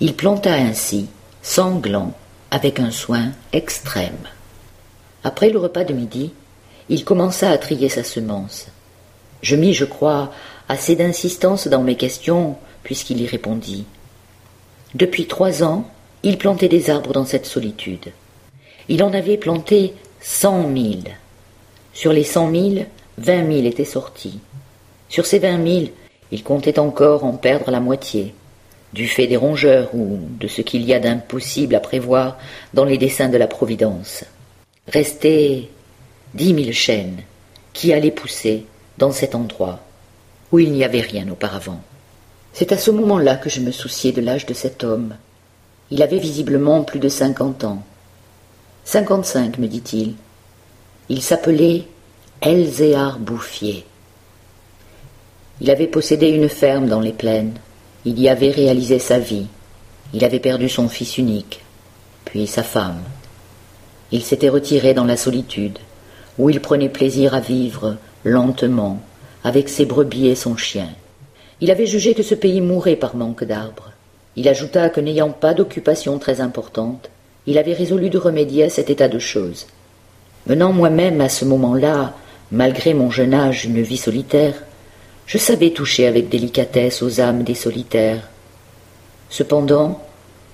Il 0.00 0.14
planta 0.14 0.52
ainsi, 0.52 1.06
sanglant, 1.40 2.12
avec 2.50 2.80
un 2.80 2.90
soin 2.90 3.30
extrême. 3.52 4.28
Après 5.24 5.50
le 5.50 5.58
repas 5.58 5.84
de 5.84 5.94
midi, 5.94 6.32
il 6.88 7.04
commença 7.04 7.50
à 7.50 7.58
trier 7.58 7.88
sa 7.88 8.02
semence. 8.02 8.66
Je 9.42 9.56
mis, 9.56 9.74
je 9.74 9.84
crois, 9.84 10.32
assez 10.68 10.96
d'insistance 10.96 11.68
dans 11.68 11.82
mes 11.82 11.96
questions, 11.96 12.56
puisqu'il 12.82 13.20
y 13.20 13.26
répondit. 13.26 13.84
Depuis 14.94 15.26
trois 15.26 15.62
ans, 15.62 15.88
il 16.22 16.38
plantait 16.38 16.68
des 16.68 16.90
arbres 16.90 17.12
dans 17.12 17.26
cette 17.26 17.46
solitude. 17.46 18.12
Il 18.88 19.02
en 19.02 19.12
avait 19.12 19.36
planté 19.36 19.94
cent 20.20 20.66
mille. 20.66 21.16
Sur 21.92 22.12
les 22.12 22.24
cent 22.24 22.48
mille, 22.48 22.86
vingt 23.18 23.42
mille 23.42 23.66
étaient 23.66 23.84
sortis. 23.84 24.40
Sur 25.08 25.26
ces 25.26 25.38
vingt 25.38 25.58
mille, 25.58 25.92
il 26.30 26.42
comptait 26.42 26.78
encore 26.78 27.24
en 27.24 27.32
perdre 27.32 27.70
la 27.70 27.80
moitié, 27.80 28.34
du 28.92 29.06
fait 29.06 29.26
des 29.26 29.36
rongeurs 29.36 29.94
ou 29.94 30.18
de 30.40 30.48
ce 30.48 30.62
qu'il 30.62 30.82
y 30.82 30.94
a 30.94 31.00
d'impossible 31.00 31.74
à 31.74 31.80
prévoir 31.80 32.38
dans 32.74 32.84
les 32.84 32.98
desseins 32.98 33.28
de 33.28 33.36
la 33.36 33.46
Providence. 33.46 34.24
Restaient 34.86 35.68
dix 36.34 36.52
mille 36.52 36.72
chênes 36.72 37.22
qui 37.72 37.92
allaient 37.92 38.10
pousser 38.10 38.66
dans 38.98 39.12
cet 39.12 39.34
endroit 39.34 39.80
où 40.50 40.58
il 40.58 40.72
n'y 40.72 40.84
avait 40.84 41.00
rien 41.00 41.28
auparavant. 41.28 41.80
C'est 42.52 42.72
à 42.72 42.78
ce 42.78 42.90
moment-là 42.90 43.36
que 43.36 43.50
je 43.50 43.60
me 43.60 43.70
souciais 43.70 44.12
de 44.12 44.20
l'âge 44.20 44.46
de 44.46 44.54
cet 44.54 44.82
homme. 44.82 45.14
Il 45.90 46.02
avait 46.02 46.18
visiblement 46.18 46.82
plus 46.82 46.98
de 46.98 47.08
cinquante 47.08 47.64
ans. 47.64 47.82
Cinquante-cinq, 48.84 49.58
me 49.58 49.66
dit-il. 49.66 50.14
Il 51.08 51.22
s'appelait 51.22 51.84
Elzéar 52.40 53.18
Bouffier. 53.18 53.84
Il 55.60 55.70
avait 55.70 55.86
possédé 55.86 56.28
une 56.28 56.48
ferme 56.48 56.88
dans 56.88 57.00
les 57.00 57.12
plaines. 57.12 57.54
Il 58.04 58.18
y 58.18 58.28
avait 58.28 58.50
réalisé 58.50 58.98
sa 58.98 59.18
vie. 59.18 59.46
Il 60.14 60.24
avait 60.24 60.40
perdu 60.40 60.68
son 60.68 60.88
fils 60.88 61.18
unique, 61.18 61.60
puis 62.24 62.46
sa 62.46 62.62
femme. 62.62 63.02
Il 64.10 64.22
s'était 64.22 64.48
retiré 64.48 64.94
dans 64.94 65.04
la 65.04 65.18
solitude, 65.18 65.78
où 66.38 66.50
il 66.50 66.60
prenait 66.60 66.88
plaisir 66.88 67.34
à 67.34 67.40
vivre 67.40 67.96
lentement, 68.24 69.00
avec 69.44 69.68
ses 69.68 69.84
brebis 69.84 70.28
et 70.28 70.34
son 70.34 70.56
chien. 70.56 70.88
Il 71.60 71.70
avait 71.70 71.86
jugé 71.86 72.14
que 72.14 72.22
ce 72.22 72.34
pays 72.34 72.60
mourait 72.60 72.96
par 72.96 73.16
manque 73.16 73.44
d'arbres. 73.44 73.92
Il 74.36 74.48
ajouta 74.48 74.88
que 74.90 75.00
n'ayant 75.00 75.30
pas 75.30 75.54
d'occupation 75.54 76.18
très 76.18 76.40
importante, 76.40 77.10
il 77.46 77.58
avait 77.58 77.72
résolu 77.72 78.10
de 78.10 78.18
remédier 78.18 78.64
à 78.64 78.70
cet 78.70 78.90
état 78.90 79.08
de 79.08 79.18
choses. 79.18 79.66
Menant 80.46 80.72
moi-même 80.72 81.20
à 81.20 81.28
ce 81.28 81.44
moment-là, 81.44 82.14
malgré 82.52 82.94
mon 82.94 83.10
jeune 83.10 83.34
âge, 83.34 83.64
une 83.64 83.82
vie 83.82 83.96
solitaire, 83.96 84.54
je 85.26 85.38
savais 85.38 85.70
toucher 85.70 86.06
avec 86.06 86.28
délicatesse 86.28 87.02
aux 87.02 87.20
âmes 87.20 87.42
des 87.42 87.54
solitaires. 87.54 88.28
Cependant, 89.28 90.00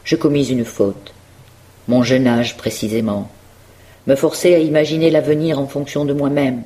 je 0.04 0.16
commis 0.16 0.48
une 0.48 0.64
faute. 0.64 1.12
Mon 1.86 2.02
jeune 2.02 2.26
âge 2.26 2.56
précisément, 2.56 3.30
me 4.06 4.14
forçait 4.14 4.54
à 4.54 4.58
imaginer 4.58 5.10
l'avenir 5.10 5.58
en 5.58 5.66
fonction 5.66 6.04
de 6.04 6.12
moi-même 6.12 6.62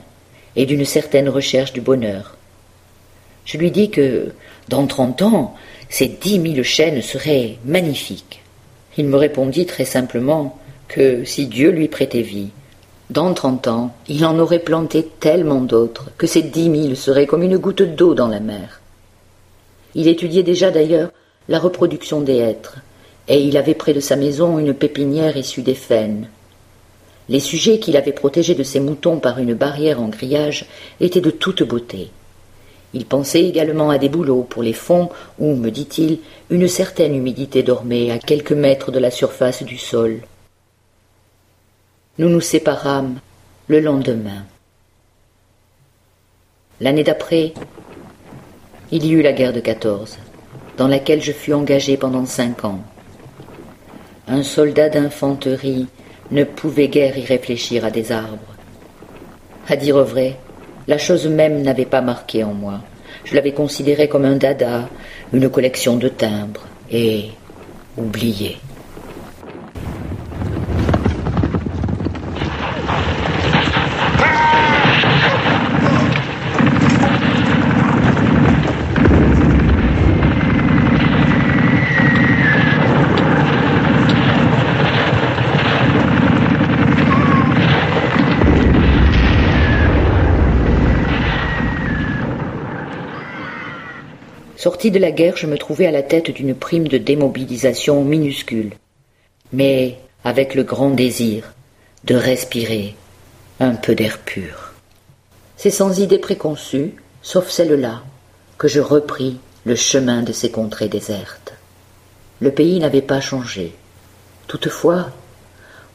et 0.57 0.67
d'une 0.67 0.85
certaine 0.85 1.29
recherche 1.29 1.73
du 1.73 1.81
bonheur. 1.81 2.37
Je 3.45 3.59
lui 3.59 3.71
dis 3.71 3.91
que, 3.91 4.33
dans 4.69 4.87
trente 4.87 5.23
ans, 5.23 5.55
ces 5.89 6.09
dix 6.09 6.39
mille 6.39 6.63
chaînes 6.63 7.01
seraient 7.01 7.57
magnifiques. 7.65 8.43
Il 8.97 9.07
me 9.07 9.17
répondit 9.17 9.67
très 9.67 9.85
simplement 9.85 10.59
que 10.89 11.25
si 11.25 11.47
Dieu 11.47 11.71
lui 11.71 11.89
prêtait 11.89 12.23
vie, 12.23 12.51
dans 13.11 13.33
trente 13.33 13.69
ans, 13.69 13.95
il 14.07 14.27
en 14.27 14.39
aurait 14.39 14.59
planté 14.59 15.09
tellement 15.19 15.63
d'autres 15.63 16.11
que 16.19 16.27
ces 16.27 16.43
dix 16.43 16.69
mille 16.69 16.95
seraient 16.95 17.27
comme 17.27 17.43
une 17.43 17.57
goutte 17.57 17.83
d'eau 17.83 18.15
dans 18.15 18.29
la 18.29 18.41
mer. 18.41 18.83
Il 19.95 20.09
étudiait 20.09 20.43
déjà 20.43 20.71
d'ailleurs 20.71 21.11
la 21.49 21.59
reproduction 21.59 22.21
des 22.21 22.37
êtres, 22.37 22.79
et 23.29 23.41
il 23.41 23.57
avait 23.57 23.75
près 23.75 23.95
de 23.95 24.01
sa 24.01 24.17
maison 24.17 24.59
une 24.59 24.75
pépinière 24.75 25.39
issue 25.39 25.63
des 25.63 25.75
faines. 25.75 26.29
Les 27.29 27.41
sujets 27.41 27.79
qu'il 27.79 27.97
avait 27.97 28.13
protégés 28.13 28.55
de 28.55 28.63
ses 28.63 28.81
moutons 28.81 29.19
par 29.19 29.39
une 29.39 29.55
barrière 29.55 30.01
en 30.01 30.09
grillage 30.09 30.67
étaient 31.01 31.21
de 31.21 31.31
toute 31.31 31.63
beauté. 31.63 32.11
Il 32.95 33.05
pensait 33.05 33.45
également 33.45 33.91
à 33.91 33.99
des 33.99 34.09
bouleaux 34.09 34.45
pour 34.45 34.63
les 34.63 34.73
fonds 34.73 35.11
où, 35.39 35.55
me 35.55 35.71
dit-il, 35.71 36.21
une 36.49 36.69
certaine 36.69 37.15
humidité 37.15 37.63
dormait 37.63 38.11
à 38.11 38.19
quelques 38.19 38.53
mètres 38.53 38.91
de 38.91 38.99
la 38.99 39.11
surface 39.11 39.63
du 39.63 39.77
sol. 39.77 40.23
Nous 42.17 42.31
nous 42.31 42.41
séparâmes 42.41 43.21
le 43.67 43.81
lendemain. 43.81 44.47
L'année 46.81 47.05
d'après, 47.05 47.53
il 48.91 49.05
y 49.05 49.13
eut 49.13 49.23
la 49.23 49.35
guerre 49.35 49.53
de 49.53 49.61
quatorze, 49.61 50.19
dans 50.79 50.89
laquelle 50.89 51.21
je 51.21 51.33
fus 51.33 51.53
engagé 51.53 51.99
pendant 51.99 52.25
cinq 52.25 52.65
ans. 52.65 52.81
Un 54.29 54.43
soldat 54.43 54.89
d'infanterie 54.89 55.89
ne 56.31 56.45
pouvait 56.45 56.89
guère 56.89 57.17
y 57.17 57.25
réfléchir 57.25 57.85
à 57.85 57.91
des 57.91 58.13
arbres. 58.13 58.55
À 59.69 59.77
dire 59.77 60.03
vrai, 60.03 60.37
la 60.87 60.99
chose 60.99 61.27
même 61.27 61.63
n'avait 61.63 61.85
pas 61.85 62.01
marqué 62.01 62.45
en 62.45 62.55
moi. 62.55 62.81
Je 63.25 63.35
l'avais 63.35 63.53
considéré 63.53 64.09
comme 64.09 64.25
un 64.25 64.37
dada, 64.37 64.89
une 65.33 65.49
collection 65.51 65.97
de 65.97 66.09
timbres, 66.09 66.67
et 66.91 67.31
oublié. 67.97 68.57
De 94.91 94.99
la 94.99 95.11
guerre, 95.11 95.37
je 95.37 95.47
me 95.47 95.59
trouvais 95.59 95.87
à 95.87 95.91
la 95.91 96.03
tête 96.03 96.31
d'une 96.31 96.55
prime 96.55 96.89
de 96.89 96.97
démobilisation 96.97 98.03
minuscule, 98.05 98.73
mais 99.53 99.99
avec 100.25 100.55
le 100.55 100.63
grand 100.63 100.89
désir 100.89 101.53
de 102.05 102.15
respirer 102.15 102.95
un 103.61 103.75
peu 103.75 103.95
d'air 103.95 104.17
pur. 104.17 104.73
C'est 105.59 105.69
sans 105.69 106.01
idée 106.01 106.19
préconçue, 106.19 106.95
sauf 107.21 107.51
celle-là, 107.51 108.03
que 108.57 108.67
je 108.67 108.81
repris 108.81 109.39
le 109.67 109.77
chemin 109.77 110.23
de 110.23 110.33
ces 110.33 110.51
contrées 110.51 110.89
désertes. 110.89 111.53
Le 112.41 112.51
pays 112.51 112.81
n'avait 112.81 113.03
pas 113.03 113.21
changé. 113.21 113.75
Toutefois, 114.47 115.11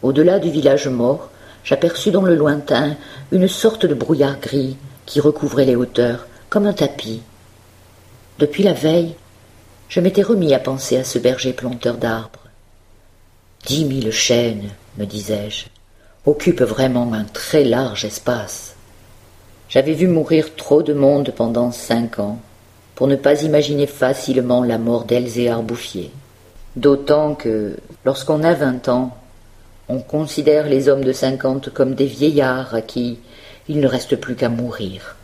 au-delà 0.04 0.38
du 0.38 0.52
village 0.52 0.88
mort, 0.88 1.32
j'aperçus 1.64 2.12
dans 2.12 2.22
le 2.22 2.36
lointain 2.36 2.96
une 3.32 3.48
sorte 3.48 3.88
de 3.88 3.96
brouillard 3.96 4.40
gris 4.40 4.78
qui 5.08 5.20
recouvrait 5.20 5.66
les 5.66 5.76
hauteurs 5.76 6.28
comme 6.50 6.68
un 6.68 6.74
tapis 6.74 7.24
depuis 8.40 8.64
la 8.64 8.74
veille, 8.74 9.16
je 9.90 10.00
m'étais 10.00 10.24
remis 10.24 10.54
à 10.54 10.60
penser 10.60 10.98
à 10.98 11.04
ce 11.04 11.20
berger 11.20 11.54
planteur 11.54 11.98
d'arbres. 11.98 12.48
Dix 13.66 13.86
mille 13.86 14.12
chênes, 14.12 14.72
me 14.98 15.06
disais-je, 15.06 15.66
occupent 16.26 16.64
vraiment 16.64 17.14
un 17.14 17.26
très 17.26 17.64
large 17.64 18.06
espace. 18.06 18.76
J'avais 19.70 19.94
vu 19.94 20.08
mourir 20.08 20.56
trop 20.56 20.84
de 20.84 20.94
monde 20.94 21.32
pendant 21.36 21.72
cinq 21.72 22.20
ans 22.20 22.40
pour 22.96 23.08
ne 23.08 23.16
pas 23.16 23.44
imaginer 23.44 23.88
facilement 23.88 24.64
la 24.64 24.78
mort 24.78 25.06
d'Elzéar 25.06 25.64
Bouffier. 25.64 26.12
D'autant 26.76 27.36
que, 27.36 27.78
lorsqu'on 28.06 28.44
a 28.44 28.54
vingt 28.54 28.88
ans, 28.90 29.16
on 29.90 30.00
considère 30.00 30.68
les 30.68 30.90
hommes 30.90 31.04
de 31.04 31.14
cinquante 31.14 31.70
comme 31.70 31.94
des 31.94 32.06
vieillards 32.06 32.74
à 32.74 32.82
qui 32.82 33.20
il 33.68 33.80
ne 33.80 33.88
reste 33.88 34.16
plus 34.16 34.36
qu'à 34.36 34.50
mourir. 34.50 35.16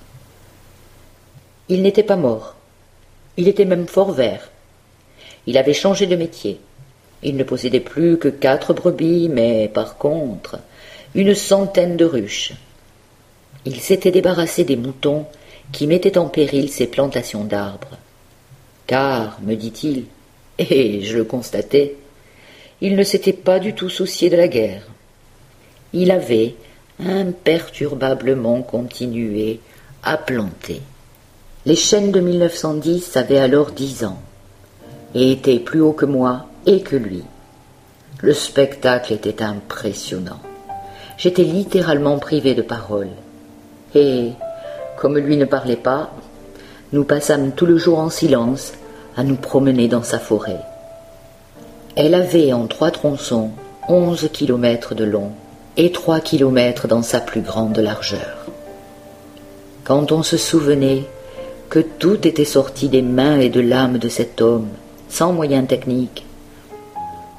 Il 1.68 1.82
n'était 1.82 2.04
pas 2.04 2.16
mort. 2.16 2.56
Il 3.40 3.48
était 3.48 3.64
même 3.64 3.88
fort 3.88 4.12
vert. 4.12 4.52
Il 5.48 5.58
avait 5.58 5.74
changé 5.74 6.08
de 6.08 6.18
métier. 6.18 6.60
Il 7.24 7.38
ne 7.38 7.46
possédait 7.46 7.80
plus 7.80 8.18
que 8.18 8.28
quatre 8.28 8.74
brebis, 8.74 9.30
mais 9.30 9.72
par 9.74 9.98
contre 9.98 10.60
une 11.16 11.34
centaine 11.34 11.96
de 11.96 12.04
ruches. 12.04 12.52
Il 13.64 13.80
s'était 13.80 14.12
débarrassé 14.12 14.66
des 14.66 14.76
moutons 14.76 15.26
qui 15.72 15.88
mettaient 15.88 16.18
en 16.18 16.28
péril 16.28 16.70
ses 16.70 16.88
plantations 16.88 17.46
d'arbres. 17.46 17.98
Car, 18.88 19.40
me 19.42 19.56
dit-il, 19.56 20.04
et 20.60 21.02
je 21.02 21.16
le 21.16 21.24
constatais, 21.24 21.96
il 22.82 22.98
ne 22.98 23.04
s'était 23.04 23.32
pas 23.32 23.60
du 23.60 23.74
tout 23.74 23.90
soucié 23.90 24.30
de 24.30 24.36
la 24.36 24.50
guerre. 24.50 24.86
Il 25.94 26.12
avait 26.12 26.56
imperturbablement 27.00 28.64
continué 28.64 29.62
à 30.04 30.18
planter. 30.18 30.82
Les 31.70 31.76
chaînes 31.76 32.12
de 32.12 32.20
1910 32.20 33.16
avaient 33.16 33.38
alors 33.38 33.70
dix 33.70 34.04
ans, 34.04 34.18
et 35.14 35.34
étaient 35.34 35.60
plus 35.60 35.82
hauts 35.82 35.94
que 35.94 36.08
moi 36.08 36.48
et 36.66 36.82
que 36.82 36.96
lui. 36.96 37.24
Le 38.24 38.34
spectacle 38.34 39.14
était 39.14 39.44
impressionnant. 39.44 40.40
J'étais 41.20 41.44
littéralement 41.44 42.18
privé 42.18 42.56
de 42.56 42.64
parole. 42.64 43.10
Et, 43.94 44.32
comme 44.98 45.20
lui 45.20 45.38
ne 45.38 45.46
parlait 45.46 45.76
pas, 45.76 46.10
nous 46.92 47.04
passâmes 47.04 47.52
tout 47.52 47.68
le 47.68 47.78
jour 47.78 48.00
en 48.00 48.10
silence 48.10 48.74
à 49.16 49.24
nous 49.24 49.36
promener 49.36 49.88
dans 49.88 50.02
sa 50.02 50.18
forêt. 50.18 50.62
Elle 51.96 52.16
avait 52.16 52.52
en 52.52 52.66
trois 52.66 52.90
tronçons 52.90 53.52
onze 53.88 54.28
kilomètres 54.34 54.96
de 54.96 55.04
long 55.04 55.34
et 55.78 55.92
trois 55.92 56.20
kilomètres 56.20 56.88
dans 56.88 57.04
sa 57.04 57.20
plus 57.20 57.42
grande 57.42 57.78
largeur. 57.78 58.48
Quand 59.84 60.12
on 60.12 60.24
se 60.24 60.38
souvenait 60.38 61.04
que 61.70 61.80
tout 61.80 62.28
était 62.28 62.46
sorti 62.46 62.90
des 62.90 63.04
mains 63.04 63.40
et 63.40 63.50
de 63.50 63.62
l'âme 63.62 64.00
de 64.00 64.10
cet 64.10 64.42
homme, 64.42 64.70
sans 65.08 65.34
moyens 65.34 65.68
techniques, 65.68 66.26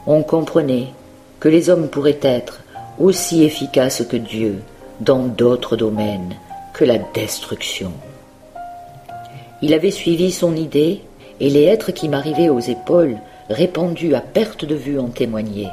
on 0.06 0.22
comprenait 0.22 0.88
que 1.40 1.48
les 1.48 1.68
hommes 1.68 1.88
pourraient 1.88 2.20
être 2.22 2.60
aussi 2.98 3.42
efficaces 3.42 4.04
que 4.08 4.16
Dieu 4.16 4.62
dans 5.00 5.24
d'autres 5.24 5.76
domaines 5.76 6.34
que 6.74 6.84
la 6.84 6.98
destruction. 6.98 7.92
Il 9.62 9.74
avait 9.74 9.90
suivi 9.90 10.30
son 10.30 10.54
idée, 10.54 11.02
et 11.40 11.50
les 11.50 11.64
êtres 11.64 11.90
qui 11.90 12.08
m'arrivaient 12.08 12.50
aux 12.50 12.60
épaules, 12.60 13.16
répandus 13.48 14.14
à 14.14 14.20
perte 14.20 14.64
de 14.64 14.74
vue, 14.74 14.98
en 14.98 15.08
témoignaient. 15.08 15.72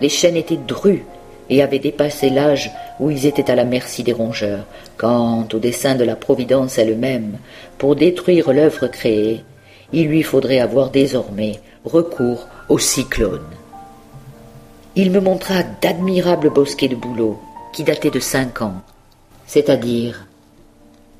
Les 0.00 0.08
chaînes 0.08 0.36
étaient 0.36 0.58
drues 0.66 1.04
et 1.50 1.62
avaient 1.62 1.78
dépassé 1.78 2.30
l'âge 2.30 2.70
où 3.00 3.10
ils 3.10 3.26
étaient 3.26 3.50
à 3.50 3.54
la 3.54 3.64
merci 3.64 4.02
des 4.02 4.12
rongeurs, 4.12 4.64
quant 4.96 5.46
au 5.52 5.58
dessein 5.58 5.94
de 5.94 6.04
la 6.04 6.16
Providence 6.16 6.78
elle-même, 6.78 7.38
pour 7.78 7.96
détruire 7.96 8.52
l'œuvre 8.52 8.86
créée, 8.86 9.42
il 9.92 10.08
lui 10.08 10.22
faudrait 10.22 10.60
avoir 10.60 10.90
désormais 10.90 11.60
recours 11.84 12.46
au 12.68 12.78
cyclone. 12.78 13.44
Il 14.96 15.10
me 15.10 15.20
montra 15.20 15.62
d'admirables 15.82 16.50
bosquets 16.50 16.88
de 16.88 16.96
bouleaux 16.96 17.40
qui 17.72 17.84
dataient 17.84 18.10
de 18.10 18.20
cinq 18.20 18.62
ans, 18.62 18.80
c'est-à-dire 19.46 20.26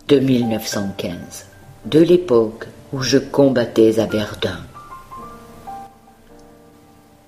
de 0.08 0.18
1915, 0.18 1.46
de 1.86 2.00
l'époque 2.00 2.66
où 2.92 3.02
je 3.02 3.18
combattais 3.18 3.98
à 3.98 4.06
Verdun. 4.06 4.60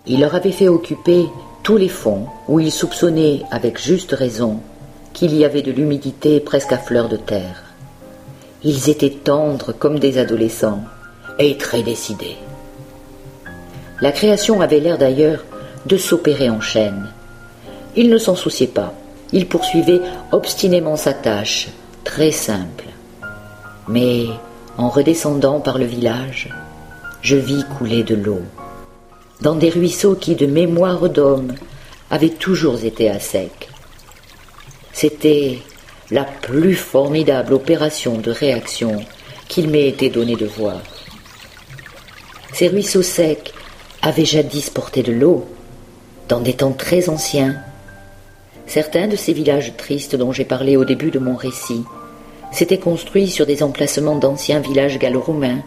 Il 0.07 0.21
leur 0.21 0.37
avait 0.37 0.53
fait 0.53 0.69
occuper 0.69 1.27
tous 1.67 1.77
les 1.77 1.89
fonds 1.89 2.29
où 2.47 2.61
ils 2.61 2.71
soupçonnaient 2.71 3.43
avec 3.51 3.83
juste 3.83 4.13
raison 4.13 4.61
qu'il 5.13 5.35
y 5.35 5.45
avait 5.45 5.63
de 5.63 5.73
l'humidité 5.73 6.39
presque 6.39 6.71
à 6.71 6.79
fleur 6.79 7.09
de 7.09 7.17
terre. 7.17 7.65
Ils 8.63 8.89
étaient 8.89 9.11
tendres 9.11 9.73
comme 9.73 9.99
des 9.99 10.19
adolescents 10.19 10.85
et 11.41 11.57
très 11.57 11.83
décidés. 11.83 12.37
La 14.01 14.13
création 14.13 14.61
avait 14.61 14.79
l'air 14.79 14.97
d'ailleurs 14.97 15.45
de 15.87 15.97
s'opérer 15.97 16.49
en 16.51 16.61
chaîne. 16.61 17.09
Il 17.97 18.11
ne 18.11 18.19
s'en 18.19 18.37
souciait 18.37 18.69
pas. 18.69 18.95
Il 19.33 19.49
poursuivait 19.49 20.03
obstinément 20.31 20.95
sa 20.95 21.15
tâche, 21.15 21.67
très 22.05 22.31
simple. 22.31 22.87
Mais 23.89 24.27
en 24.79 24.89
redescendant 24.89 25.59
par 25.59 25.79
le 25.79 25.87
village, 25.87 26.49
je 27.23 27.37
vis 27.37 27.65
couler 27.77 28.05
de 28.05 28.15
l'eau, 28.15 28.43
dans 29.41 29.55
des 29.55 29.71
ruisseaux 29.71 30.15
qui, 30.15 30.35
de 30.35 30.47
mémoire 30.47 31.09
d'homme, 31.09 31.53
avaient 32.11 32.31
toujours 32.31 32.85
été 32.85 33.11
à 33.11 33.21
sec. 33.21 33.69
C'était 34.93 35.59
la 36.11 36.25
plus 36.25 36.75
formidable 36.75 37.53
opération 37.53 38.19
de 38.19 38.31
réaction 38.31 39.05
qu'il 39.49 39.69
m'ait 39.69 39.89
été 39.89 40.09
donné 40.09 40.37
de 40.37 40.47
voir. 40.47 40.81
Ces 42.53 42.69
ruisseaux 42.69 43.03
secs 43.03 43.53
avaient 44.03 44.25
jadis 44.25 44.71
porté 44.71 45.03
de 45.03 45.13
l'eau, 45.13 45.47
dans 46.29 46.41
des 46.41 46.55
temps 46.55 46.73
très 46.73 47.09
anciens. 47.09 47.57
Certains 48.67 49.09
de 49.09 49.17
ces 49.17 49.33
villages 49.33 49.77
tristes 49.77 50.17
dont 50.17 50.33
j'ai 50.33 50.45
parlé 50.45 50.77
au 50.77 50.85
début 50.85 51.11
de 51.11 51.19
mon 51.19 51.37
récit 51.37 51.85
s'étaient 52.53 52.79
construits 52.79 53.29
sur 53.29 53.47
des 53.47 53.63
emplacements 53.63 54.17
d'anciens 54.17 54.61
villages 54.61 54.99
gallo-roumains, 54.99 55.63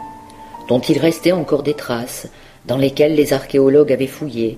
dont 0.68 0.80
il 0.80 0.98
restait 0.98 1.32
encore 1.32 1.64
des 1.64 1.74
traces, 1.74 2.28
dans 2.70 2.78
lesquelles 2.78 3.16
les 3.16 3.34
archéologues 3.34 3.92
avaient 3.92 4.08
fouillé, 4.08 4.58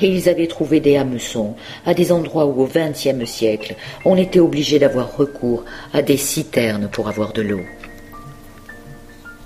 et 0.00 0.08
ils 0.08 0.28
avaient 0.28 0.46
trouvé 0.46 0.80
des 0.80 0.96
hameçons 0.96 1.54
à 1.84 1.92
des 1.92 2.10
endroits 2.10 2.46
où 2.46 2.62
au 2.62 2.66
XXe 2.66 3.30
siècle 3.30 3.76
on 4.06 4.16
était 4.16 4.40
obligé 4.40 4.78
d'avoir 4.78 5.16
recours 5.16 5.64
à 5.92 6.00
des 6.00 6.16
citernes 6.16 6.88
pour 6.90 7.08
avoir 7.08 7.34
de 7.34 7.42
l'eau. 7.42 7.60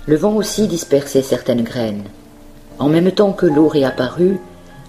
Le 0.05 0.15
vent 0.15 0.33
aussi 0.35 0.67
dispersait 0.67 1.21
certaines 1.21 1.63
graines. 1.63 2.05
En 2.79 2.87
même 2.87 3.11
temps 3.11 3.33
que 3.33 3.45
l'eau 3.45 3.67
réapparut, 3.67 4.37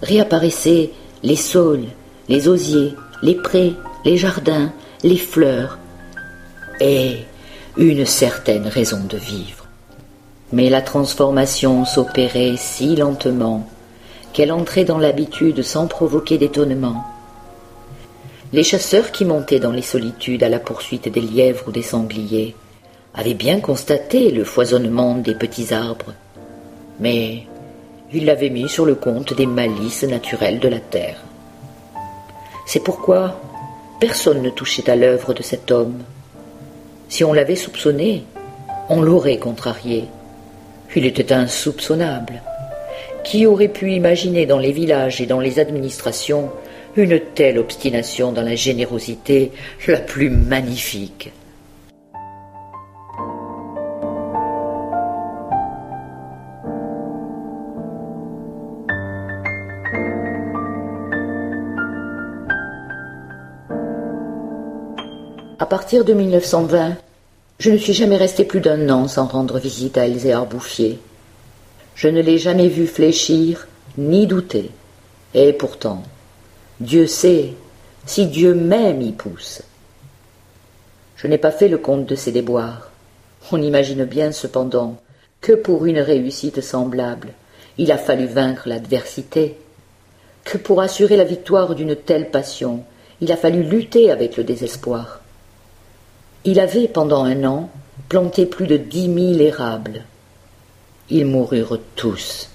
réapparaissaient 0.00 0.90
les 1.24 1.36
saules, 1.36 1.86
les 2.28 2.46
osiers, 2.46 2.94
les 3.22 3.34
prés, 3.34 3.72
les 4.04 4.16
jardins, 4.16 4.72
les 5.02 5.16
fleurs, 5.16 5.78
et 6.80 7.16
une 7.76 8.06
certaine 8.06 8.68
raison 8.68 9.00
de 9.08 9.16
vivre. 9.16 9.57
Mais 10.52 10.70
la 10.70 10.82
transformation 10.82 11.84
s'opérait 11.84 12.56
si 12.56 12.96
lentement 12.96 13.68
qu'elle 14.32 14.52
entrait 14.52 14.84
dans 14.84 14.98
l'habitude 14.98 15.62
sans 15.62 15.86
provoquer 15.86 16.38
d'étonnement. 16.38 17.04
Les 18.52 18.62
chasseurs 18.62 19.12
qui 19.12 19.24
montaient 19.24 19.60
dans 19.60 19.72
les 19.72 19.82
solitudes 19.82 20.42
à 20.42 20.48
la 20.48 20.58
poursuite 20.58 21.08
des 21.12 21.20
lièvres 21.20 21.64
ou 21.68 21.72
des 21.72 21.82
sangliers 21.82 22.54
avaient 23.14 23.34
bien 23.34 23.60
constaté 23.60 24.30
le 24.30 24.44
foisonnement 24.44 25.16
des 25.16 25.34
petits 25.34 25.74
arbres, 25.74 26.14
mais 27.00 27.42
il 28.12 28.24
l'avait 28.24 28.48
mis 28.48 28.68
sur 28.68 28.86
le 28.86 28.94
compte 28.94 29.34
des 29.34 29.46
malices 29.46 30.04
naturelles 30.04 30.60
de 30.60 30.68
la 30.68 30.80
terre. 30.80 31.20
C'est 32.64 32.80
pourquoi 32.80 33.38
personne 34.00 34.40
ne 34.40 34.50
touchait 34.50 34.88
à 34.88 34.96
l'œuvre 34.96 35.34
de 35.34 35.42
cet 35.42 35.70
homme. 35.70 35.98
Si 37.08 37.24
on 37.24 37.32
l'avait 37.32 37.56
soupçonné, 37.56 38.24
on 38.88 39.02
l'aurait 39.02 39.38
contrarié. 39.38 40.04
Il 40.96 41.04
était 41.06 41.32
insoupçonnable. 41.32 42.42
Qui 43.22 43.46
aurait 43.46 43.68
pu 43.68 43.92
imaginer 43.92 44.46
dans 44.46 44.58
les 44.58 44.72
villages 44.72 45.20
et 45.20 45.26
dans 45.26 45.38
les 45.38 45.58
administrations 45.58 46.50
une 46.96 47.20
telle 47.20 47.58
obstination 47.58 48.32
dans 48.32 48.42
la 48.42 48.56
générosité 48.56 49.52
la 49.86 49.98
plus 49.98 50.30
magnifique? 50.30 51.30
À 65.60 65.66
partir 65.66 66.04
de 66.04 66.14
1920, 66.14 66.96
je 67.58 67.70
ne 67.70 67.76
suis 67.76 67.92
jamais 67.92 68.16
resté 68.16 68.44
plus 68.44 68.60
d'un 68.60 68.88
an 68.88 69.08
sans 69.08 69.26
rendre 69.26 69.58
visite 69.58 69.98
à 69.98 70.06
Elzéar 70.06 70.46
Bouffier. 70.46 71.00
Je 71.96 72.06
ne 72.06 72.22
l'ai 72.22 72.38
jamais 72.38 72.68
vu 72.68 72.86
fléchir 72.86 73.66
ni 73.96 74.28
douter. 74.28 74.70
Et 75.34 75.52
pourtant, 75.52 76.04
Dieu 76.80 77.08
sait 77.08 77.54
si 78.06 78.26
Dieu 78.26 78.54
même 78.54 79.02
y 79.02 79.10
pousse. 79.10 79.62
Je 81.16 81.26
n'ai 81.26 81.38
pas 81.38 81.50
fait 81.50 81.66
le 81.66 81.78
compte 81.78 82.06
de 82.06 82.14
ses 82.14 82.30
déboires. 82.30 82.92
On 83.50 83.60
imagine 83.60 84.04
bien 84.04 84.30
cependant 84.30 84.96
que 85.40 85.52
pour 85.52 85.84
une 85.86 85.98
réussite 85.98 86.60
semblable, 86.60 87.30
il 87.76 87.90
a 87.90 87.98
fallu 87.98 88.26
vaincre 88.26 88.68
l'adversité, 88.68 89.56
que 90.44 90.58
pour 90.58 90.80
assurer 90.80 91.16
la 91.16 91.24
victoire 91.24 91.74
d'une 91.74 91.96
telle 91.96 92.30
passion, 92.30 92.84
il 93.20 93.32
a 93.32 93.36
fallu 93.36 93.64
lutter 93.64 94.12
avec 94.12 94.36
le 94.36 94.44
désespoir. 94.44 95.20
Il 96.44 96.60
avait, 96.60 96.88
pendant 96.88 97.24
un 97.24 97.44
an, 97.44 97.70
planté 98.08 98.46
plus 98.46 98.66
de 98.66 98.76
dix 98.76 99.08
mille 99.08 99.40
érables. 99.40 100.04
Ils 101.10 101.26
moururent 101.26 101.80
tous. 101.96 102.50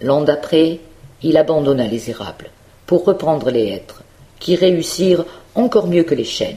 L'an 0.00 0.22
d'après, 0.22 0.80
il 1.22 1.36
abandonna 1.36 1.86
les 1.86 2.10
érables 2.10 2.50
pour 2.86 3.04
reprendre 3.04 3.50
les 3.50 3.68
hêtres, 3.68 4.02
qui 4.38 4.56
réussirent 4.56 5.24
encore 5.54 5.86
mieux 5.86 6.02
que 6.02 6.14
les 6.14 6.24
chênes. 6.24 6.56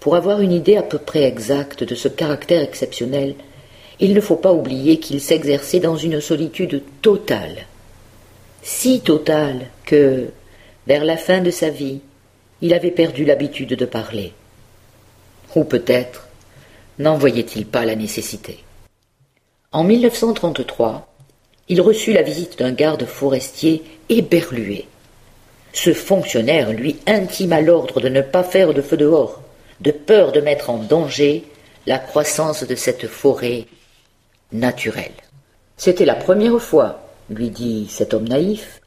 Pour 0.00 0.16
avoir 0.16 0.40
une 0.40 0.52
idée 0.52 0.76
à 0.76 0.82
peu 0.82 0.98
près 0.98 1.22
exacte 1.22 1.84
de 1.84 1.94
ce 1.94 2.08
caractère 2.08 2.62
exceptionnel, 2.62 3.34
il 4.00 4.12
ne 4.12 4.20
faut 4.20 4.36
pas 4.36 4.52
oublier 4.52 4.98
qu'il 4.98 5.20
s'exerçait 5.20 5.80
dans 5.80 5.96
une 5.96 6.20
solitude 6.20 6.82
totale, 7.00 7.66
si 8.62 9.00
totale 9.00 9.66
que, 9.84 10.26
vers 10.86 11.04
la 11.04 11.16
fin 11.16 11.40
de 11.40 11.50
sa 11.50 11.70
vie, 11.70 12.00
il 12.60 12.74
avait 12.74 12.90
perdu 12.90 13.24
l'habitude 13.24 13.74
de 13.74 13.84
parler. 13.84 14.32
Ou 15.54 15.64
peut-être 15.64 16.28
n'en 16.98 17.16
voyait-il 17.16 17.66
pas 17.66 17.84
la 17.84 17.96
nécessité. 17.96 18.62
En 19.72 19.84
1933, 19.84 21.08
il 21.68 21.80
reçut 21.80 22.12
la 22.12 22.22
visite 22.22 22.58
d'un 22.58 22.72
garde 22.72 23.04
forestier 23.04 23.82
éberlué. 24.08 24.86
Ce 25.72 25.92
fonctionnaire 25.92 26.72
lui 26.72 26.96
intima 27.06 27.60
l'ordre 27.60 28.00
de 28.00 28.08
ne 28.08 28.20
pas 28.20 28.44
faire 28.44 28.74
de 28.74 28.82
feu 28.82 28.96
dehors, 28.96 29.42
de 29.80 29.90
peur 29.90 30.30
de 30.30 30.40
mettre 30.40 30.70
en 30.70 30.78
danger 30.78 31.44
la 31.86 31.98
croissance 31.98 32.64
de 32.64 32.74
cette 32.74 33.08
forêt 33.08 33.66
naturelle. 34.52 35.10
C'était 35.76 36.04
la 36.04 36.14
première 36.14 36.60
fois, 36.60 37.00
lui 37.28 37.50
dit 37.50 37.88
cet 37.90 38.14
homme 38.14 38.28
naïf, 38.28 38.80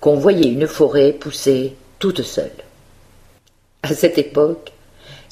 qu'on 0.00 0.16
voyait 0.16 0.50
une 0.50 0.66
forêt 0.66 1.12
pousser 1.12 1.76
toute 2.00 2.22
seule. 2.22 2.50
À 3.84 3.94
cette 3.94 4.18
époque, 4.18 4.72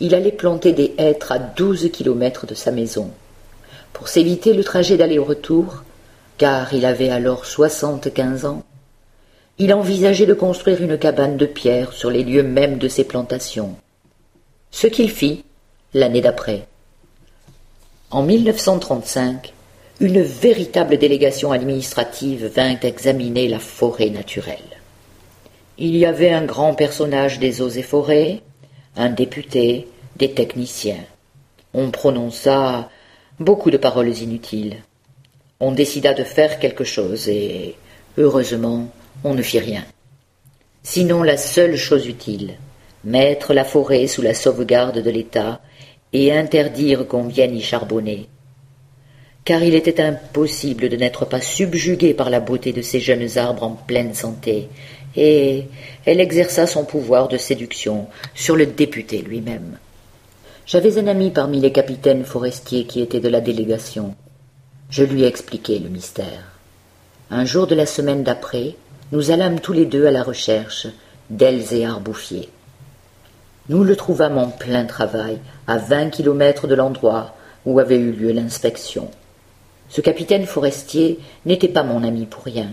il 0.00 0.14
allait 0.14 0.32
planter 0.32 0.72
des 0.72 0.94
hêtres 0.98 1.32
à 1.32 1.38
douze 1.38 1.90
kilomètres 1.92 2.46
de 2.46 2.54
sa 2.54 2.70
maison. 2.70 3.10
Pour 3.92 4.08
s'éviter 4.08 4.54
le 4.54 4.64
trajet 4.64 4.96
d'aller-retour, 4.96 5.82
car 6.38 6.72
il 6.72 6.86
avait 6.86 7.10
alors 7.10 7.44
soixante-quinze 7.44 8.46
ans, 8.46 8.64
il 9.58 9.74
envisageait 9.74 10.26
de 10.26 10.32
construire 10.32 10.82
une 10.82 10.96
cabane 10.96 11.36
de 11.36 11.44
pierre 11.44 11.92
sur 11.92 12.10
les 12.10 12.24
lieux 12.24 12.42
mêmes 12.42 12.78
de 12.78 12.88
ses 12.88 13.04
plantations. 13.04 13.76
Ce 14.70 14.86
qu'il 14.86 15.10
fit 15.10 15.44
l'année 15.92 16.22
d'après. 16.22 16.66
En 18.10 18.22
1935, 18.22 19.52
une 20.00 20.22
véritable 20.22 20.96
délégation 20.96 21.52
administrative 21.52 22.46
vint 22.46 22.78
examiner 22.80 23.48
la 23.48 23.58
forêt 23.58 24.08
naturelle. 24.08 24.56
Il 25.76 25.94
y 25.94 26.06
avait 26.06 26.30
un 26.30 26.44
grand 26.44 26.72
personnage 26.74 27.38
des 27.38 27.60
eaux 27.60 27.68
et 27.68 27.82
forêts, 27.82 28.40
un 28.96 29.10
député, 29.10 29.88
des 30.16 30.32
techniciens. 30.32 31.04
On 31.74 31.90
prononça 31.90 32.90
beaucoup 33.38 33.70
de 33.70 33.76
paroles 33.76 34.16
inutiles. 34.18 34.76
On 35.60 35.72
décida 35.72 36.14
de 36.14 36.24
faire 36.24 36.58
quelque 36.58 36.84
chose 36.84 37.28
et, 37.28 37.74
heureusement, 38.18 38.88
on 39.24 39.34
ne 39.34 39.42
fit 39.42 39.58
rien. 39.58 39.84
Sinon 40.82 41.22
la 41.22 41.36
seule 41.36 41.76
chose 41.76 42.06
utile, 42.06 42.54
mettre 43.04 43.52
la 43.52 43.64
forêt 43.64 44.06
sous 44.06 44.22
la 44.22 44.34
sauvegarde 44.34 45.02
de 45.02 45.10
l'État 45.10 45.60
et 46.12 46.32
interdire 46.32 47.06
qu'on 47.06 47.24
vienne 47.24 47.56
y 47.56 47.62
charbonner. 47.62 48.28
Car 49.44 49.62
il 49.62 49.74
était 49.74 50.02
impossible 50.02 50.88
de 50.88 50.96
n'être 50.96 51.24
pas 51.24 51.40
subjugué 51.40 52.14
par 52.14 52.30
la 52.30 52.40
beauté 52.40 52.72
de 52.72 52.82
ces 52.82 53.00
jeunes 53.00 53.38
arbres 53.38 53.62
en 53.62 53.70
pleine 53.70 54.14
santé, 54.14 54.68
et 55.16 55.66
elle 56.06 56.20
exerça 56.20 56.66
son 56.66 56.84
pouvoir 56.84 57.28
de 57.28 57.36
séduction 57.36 58.06
sur 58.34 58.56
le 58.56 58.66
député 58.66 59.22
lui-même. 59.22 59.78
J'avais 60.66 60.98
un 60.98 61.06
ami 61.08 61.30
parmi 61.30 61.60
les 61.60 61.72
capitaines 61.72 62.24
forestiers 62.24 62.84
qui 62.84 63.00
étaient 63.00 63.20
de 63.20 63.28
la 63.28 63.40
délégation. 63.40 64.14
Je 64.88 65.02
lui 65.02 65.24
expliquai 65.24 65.78
le 65.78 65.88
mystère. 65.88 66.44
Un 67.30 67.44
jour 67.44 67.66
de 67.66 67.74
la 67.74 67.86
semaine 67.86 68.22
d'après, 68.22 68.76
nous 69.12 69.30
allâmes 69.30 69.60
tous 69.60 69.72
les 69.72 69.86
deux 69.86 70.06
à 70.06 70.10
la 70.10 70.22
recherche 70.22 70.86
d'Elzéar 71.30 72.00
et. 72.00 72.48
Nous 73.68 73.84
le 73.84 73.96
trouvâmes 73.96 74.38
en 74.38 74.48
plein 74.48 74.84
travail, 74.84 75.38
à 75.66 75.78
vingt 75.78 76.10
kilomètres 76.10 76.66
de 76.66 76.74
l'endroit 76.74 77.34
où 77.66 77.78
avait 77.78 77.98
eu 77.98 78.12
lieu 78.12 78.32
l'inspection. 78.32 79.10
Ce 79.88 80.00
capitaine 80.00 80.46
forestier 80.46 81.18
n'était 81.46 81.68
pas 81.68 81.82
mon 81.82 82.02
ami 82.04 82.26
pour 82.26 82.44
rien. 82.44 82.70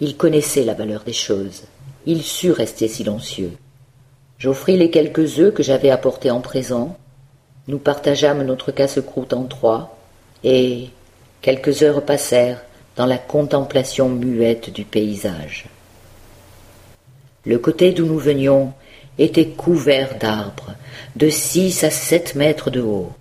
Il 0.00 0.16
connaissait 0.16 0.64
la 0.64 0.74
valeur 0.74 1.02
des 1.02 1.12
choses. 1.12 1.64
Il 2.06 2.22
sut 2.22 2.52
rester 2.52 2.88
silencieux. 2.88 3.52
J'offris 4.38 4.76
les 4.76 4.90
quelques 4.90 5.40
œufs 5.40 5.52
que 5.52 5.64
j'avais 5.64 5.90
apportés 5.90 6.30
en 6.30 6.40
présent. 6.40 6.96
Nous 7.66 7.78
partageâmes 7.78 8.44
notre 8.44 8.70
casse-croûte 8.70 9.32
en 9.32 9.44
trois, 9.44 9.98
et 10.44 10.90
quelques 11.42 11.82
heures 11.82 12.04
passèrent 12.04 12.62
dans 12.96 13.06
la 13.06 13.18
contemplation 13.18 14.08
muette 14.08 14.70
du 14.70 14.84
paysage. 14.84 15.66
Le 17.44 17.58
côté 17.58 17.92
d'où 17.92 18.06
nous 18.06 18.18
venions 18.18 18.72
était 19.18 19.48
couvert 19.48 20.18
d'arbres, 20.18 20.74
de 21.16 21.28
six 21.28 21.82
à 21.82 21.90
sept 21.90 22.36
mètres 22.36 22.70
de 22.70 22.80
haut. 22.80 23.12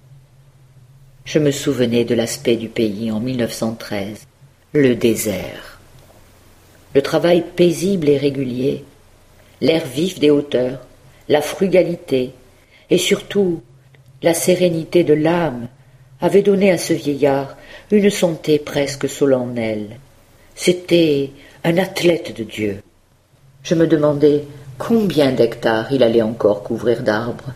Je 1.25 1.39
me 1.39 1.51
souvenais 1.51 2.05
de 2.05 2.15
l'aspect 2.15 2.55
du 2.55 2.69
pays 2.69 3.11
en 3.11 3.19
1913, 3.19 4.27
le 4.73 4.95
désert. 4.95 5.76
Le 6.93 7.01
travail 7.01 7.43
paisible 7.55 8.09
et 8.09 8.17
régulier, 8.17 8.83
l'air 9.61 9.85
vif 9.85 10.19
des 10.19 10.31
hauteurs, 10.31 10.79
la 11.29 11.41
frugalité 11.41 12.33
et 12.89 12.97
surtout 12.97 13.61
la 14.21 14.33
sérénité 14.33 15.03
de 15.03 15.13
l'âme 15.13 15.67
avaient 16.21 16.41
donné 16.41 16.71
à 16.71 16.77
ce 16.77 16.93
vieillard 16.93 17.55
une 17.91 18.09
santé 18.09 18.59
presque 18.59 19.07
solennelle. 19.07 19.99
C'était 20.55 21.31
un 21.63 21.77
athlète 21.77 22.35
de 22.35 22.43
Dieu. 22.43 22.81
Je 23.63 23.75
me 23.75 23.85
demandais 23.85 24.45
combien 24.77 25.31
d'hectares 25.31 25.91
il 25.91 26.01
allait 26.01 26.21
encore 26.21 26.63
couvrir 26.63 27.03
d'arbres. 27.03 27.53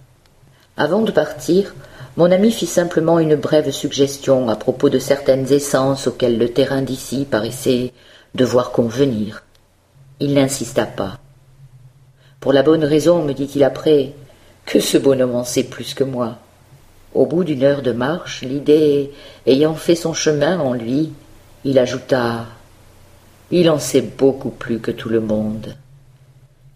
Avant 0.77 1.01
de 1.01 1.11
partir, 1.11 1.73
mon 2.17 2.31
ami 2.31 2.51
fit 2.51 2.67
simplement 2.67 3.19
une 3.19 3.35
brève 3.35 3.71
suggestion 3.71 4.49
à 4.49 4.55
propos 4.55 4.89
de 4.89 4.99
certaines 4.99 5.51
essences 5.51 6.07
auxquelles 6.07 6.37
le 6.37 6.49
terrain 6.49 6.81
d'ici 6.81 7.25
paraissait 7.29 7.93
devoir 8.35 8.71
convenir. 8.71 9.43
Il 10.19 10.33
n'insista 10.33 10.85
pas. 10.85 11.19
Pour 12.39 12.53
la 12.53 12.63
bonne 12.63 12.83
raison, 12.83 13.23
me 13.23 13.33
dit-il 13.33 13.63
après, 13.63 14.13
que 14.65 14.79
ce 14.79 14.97
bonhomme 14.97 15.35
en 15.35 15.43
sait 15.43 15.63
plus 15.63 15.93
que 15.93 16.03
moi. 16.03 16.37
Au 17.13 17.25
bout 17.25 17.43
d'une 17.43 17.63
heure 17.63 17.81
de 17.81 17.91
marche, 17.91 18.41
l'idée 18.41 19.11
ayant 19.45 19.75
fait 19.75 19.95
son 19.95 20.13
chemin 20.13 20.59
en 20.59 20.73
lui, 20.73 21.11
il 21.65 21.77
ajouta 21.77 22.45
Il 23.51 23.69
en 23.69 23.79
sait 23.79 24.01
beaucoup 24.01 24.49
plus 24.49 24.79
que 24.79 24.91
tout 24.91 25.09
le 25.09 25.19
monde. 25.19 25.75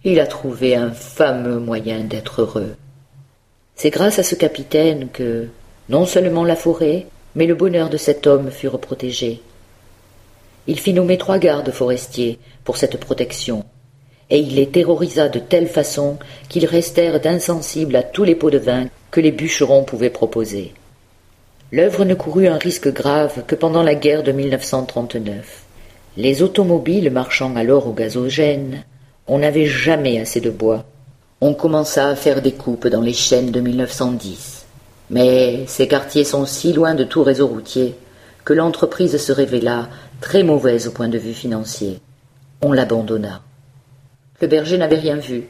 Il 0.03 0.19
a 0.19 0.27
trouvé 0.27 0.75
un 0.75 0.91
fameux 0.91 1.59
moyen 1.59 2.01
d'être 2.01 2.41
heureux. 2.41 2.75
C'est 3.75 3.89
grâce 3.89 4.19
à 4.19 4.23
ce 4.23 4.35
capitaine 4.35 5.09
que 5.09 5.47
non 5.89 6.05
seulement 6.05 6.43
la 6.43 6.55
forêt, 6.55 7.07
mais 7.35 7.47
le 7.47 7.55
bonheur 7.55 7.89
de 7.89 7.97
cet 7.97 8.27
homme 8.27 8.51
furent 8.51 8.79
protégés. 8.79 9.41
Il 10.67 10.79
fit 10.79 10.93
nommer 10.93 11.17
trois 11.17 11.37
gardes 11.37 11.71
forestiers 11.71 12.39
pour 12.63 12.77
cette 12.77 12.97
protection, 12.97 13.65
et 14.29 14.39
il 14.39 14.55
les 14.55 14.67
terrorisa 14.67 15.29
de 15.29 15.39
telle 15.39 15.67
façon 15.67 16.17
qu'ils 16.49 16.65
restèrent 16.65 17.19
insensibles 17.25 17.95
à 17.95 18.03
tous 18.03 18.23
les 18.23 18.35
pots 18.35 18.49
de 18.49 18.57
vin 18.57 18.87
que 19.11 19.21
les 19.21 19.31
bûcherons 19.31 19.83
pouvaient 19.83 20.09
proposer. 20.09 20.73
L'œuvre 21.71 22.05
ne 22.05 22.13
courut 22.13 22.47
un 22.47 22.57
risque 22.57 22.91
grave 22.91 23.43
que 23.45 23.55
pendant 23.55 23.83
la 23.83 23.95
guerre 23.95 24.23
de 24.23 24.31
1939. 24.31 25.63
Les 26.17 26.41
automobiles 26.41 27.11
marchant 27.11 27.55
alors 27.55 27.87
au 27.87 27.93
gazogène, 27.93 28.83
on 29.27 29.39
n'avait 29.39 29.65
jamais 29.65 30.19
assez 30.19 30.41
de 30.41 30.49
bois 30.49 30.85
on 31.41 31.53
commença 31.53 32.07
à 32.07 32.15
faire 32.15 32.41
des 32.41 32.53
coupes 32.53 32.87
dans 32.87 33.01
les 33.01 33.13
chaînes 33.13 33.51
de 33.51 33.59
1910. 33.59 34.65
Mais 35.09 35.65
ces 35.67 35.87
quartiers 35.87 36.23
sont 36.23 36.45
si 36.45 36.73
loin 36.73 36.95
de 36.95 37.03
tout 37.03 37.23
réseau 37.23 37.47
routier 37.47 37.95
que 38.45 38.53
l'entreprise 38.53 39.17
se 39.17 39.31
révéla 39.31 39.89
très 40.21 40.43
mauvaise 40.43 40.87
au 40.87 40.91
point 40.91 41.09
de 41.09 41.17
vue 41.17 41.33
financier. 41.33 41.99
On 42.61 42.71
l'abandonna. 42.71 43.41
Le 44.39 44.47
berger 44.47 44.77
n'avait 44.77 44.99
rien 44.99 45.17
vu. 45.17 45.49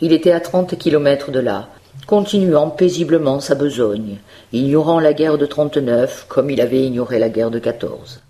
Il 0.00 0.12
était 0.12 0.32
à 0.32 0.40
trente 0.40 0.76
kilomètres 0.76 1.30
de 1.30 1.40
là, 1.40 1.68
continuant 2.06 2.70
paisiblement 2.70 3.40
sa 3.40 3.54
besogne, 3.54 4.18
ignorant 4.52 5.00
la 5.00 5.14
guerre 5.14 5.38
de 5.38 5.46
trente-neuf 5.46 6.26
comme 6.28 6.50
il 6.50 6.60
avait 6.60 6.84
ignoré 6.84 7.18
la 7.18 7.30
guerre 7.30 7.50
de 7.50 7.58
quatorze. 7.58 8.22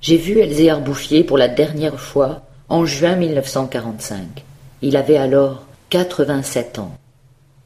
J'ai 0.00 0.16
vu 0.16 0.38
Elzéar 0.38 0.80
Bouffier 0.80 1.24
pour 1.24 1.38
la 1.38 1.48
dernière 1.48 1.98
fois 1.98 2.42
en 2.68 2.84
juin 2.84 3.16
1945. 3.16 4.44
Il 4.82 4.96
avait 4.96 5.16
alors 5.16 5.64
quatre-vingt-sept 5.88 6.78
ans. 6.78 6.92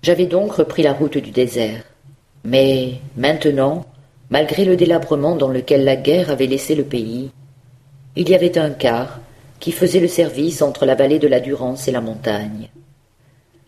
J'avais 0.03 0.27
donc 0.27 0.53
repris 0.53 0.83
la 0.83 0.93
route 0.93 1.19
du 1.19 1.31
désert. 1.31 1.83
Mais 2.45 2.95
maintenant, 3.17 3.87
malgré 4.35 4.65
le 4.65 4.75
délabrement 4.75 5.37
dans 5.37 5.49
lequel 5.49 5.85
la 5.85 5.95
guerre 5.95 6.29
avait 6.29 6.49
laissé 6.49 6.75
le 6.75 6.83
pays, 6.83 7.31
il 8.17 8.29
y 8.29 8.35
avait 8.35 8.59
un 8.59 8.71
car 8.71 9.21
qui 9.61 9.71
faisait 9.71 10.01
le 10.01 10.09
service 10.09 10.61
entre 10.61 10.87
la 10.87 10.97
vallée 10.97 11.21
de 11.21 11.29
la 11.29 11.39
Durance 11.39 11.87
et 11.87 11.93
la 11.93 12.01
montagne. 12.01 12.69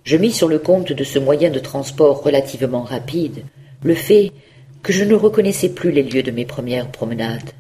Je 0.03 0.17
mis 0.17 0.33
sur 0.33 0.49
le 0.49 0.59
compte 0.59 0.91
de 0.91 1.05
ce 1.05 1.21
moyen 1.21 1.51
de 1.51 1.61
transport 1.61 2.21
relativement 2.21 2.83
rapide 2.83 3.45
le 3.85 3.95
fait 3.95 4.33
que 4.83 4.93
je 4.93 5.05
ne 5.05 5.15
reconnaissais 5.15 5.69
plus 5.69 5.93
les 5.93 6.03
lieux 6.03 6.25
de 6.25 6.33
mes 6.33 6.45
premières 6.45 6.91
promenades. 6.91 7.53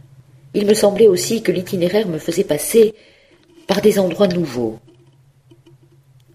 Il 0.52 0.66
me 0.66 0.74
semblait 0.74 1.06
aussi 1.06 1.42
que 1.42 1.52
l'itinéraire 1.52 2.08
me 2.08 2.18
faisait 2.18 2.42
passer 2.42 2.92
par 3.68 3.82
des 3.82 4.00
endroits 4.00 4.26
nouveaux, 4.26 4.80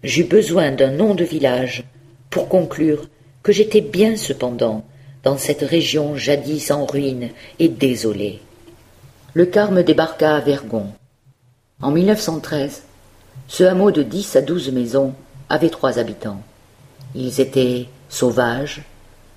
J'eus 0.02 0.24
besoin 0.24 0.72
d'un 0.72 0.90
nom 0.90 1.14
de 1.14 1.22
village 1.22 1.84
pour 2.30 2.48
conclure 2.48 3.10
que 3.42 3.52
j'étais 3.52 3.82
bien 3.82 4.16
cependant 4.16 4.86
dans 5.22 5.38
cette 5.38 5.62
région 5.62 6.16
jadis 6.16 6.70
en 6.70 6.84
ruine 6.84 7.30
et 7.58 7.68
désolée. 7.68 8.40
Le 9.34 9.46
Carme 9.46 9.82
débarqua 9.82 10.36
à 10.36 10.40
Vergon. 10.40 10.86
En 11.80 11.90
1913, 11.90 12.82
ce 13.48 13.64
hameau 13.64 13.90
de 13.90 14.02
dix 14.02 14.36
à 14.36 14.42
douze 14.42 14.70
maisons 14.70 15.14
avait 15.48 15.70
trois 15.70 15.98
habitants. 15.98 16.42
Ils 17.14 17.40
étaient 17.40 17.86
sauvages, 18.08 18.82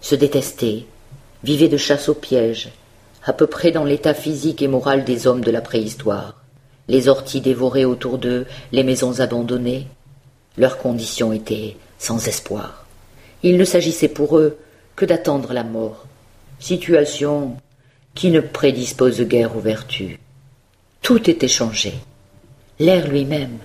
se 0.01 0.15
détestaient, 0.15 0.85
vivaient 1.43 1.67
de 1.67 1.77
chasse 1.77 2.09
au 2.09 2.13
piège, 2.13 2.69
à 3.23 3.33
peu 3.33 3.47
près 3.47 3.71
dans 3.71 3.83
l'état 3.83 4.13
physique 4.13 4.61
et 4.61 4.67
moral 4.67 5.03
des 5.03 5.27
hommes 5.27 5.41
de 5.41 5.51
la 5.51 5.61
préhistoire. 5.61 6.41
Les 6.87 7.07
orties 7.07 7.41
dévoraient 7.41 7.85
autour 7.85 8.17
d'eux 8.17 8.45
les 8.71 8.83
maisons 8.83 9.19
abandonnées, 9.19 9.87
leur 10.57 10.77
condition 10.77 11.33
était 11.33 11.75
sans 11.97 12.27
espoir. 12.27 12.85
Il 13.43 13.57
ne 13.57 13.65
s'agissait 13.65 14.07
pour 14.07 14.37
eux 14.37 14.57
que 14.95 15.05
d'attendre 15.05 15.53
la 15.53 15.63
mort, 15.63 16.05
situation 16.59 17.57
qui 18.13 18.29
ne 18.29 18.39
prédispose 18.39 19.21
guère 19.21 19.55
aux 19.55 19.59
vertus. 19.59 20.17
Tout 21.01 21.29
était 21.29 21.47
changé. 21.47 21.93
L'air 22.79 23.07
lui-même. 23.07 23.57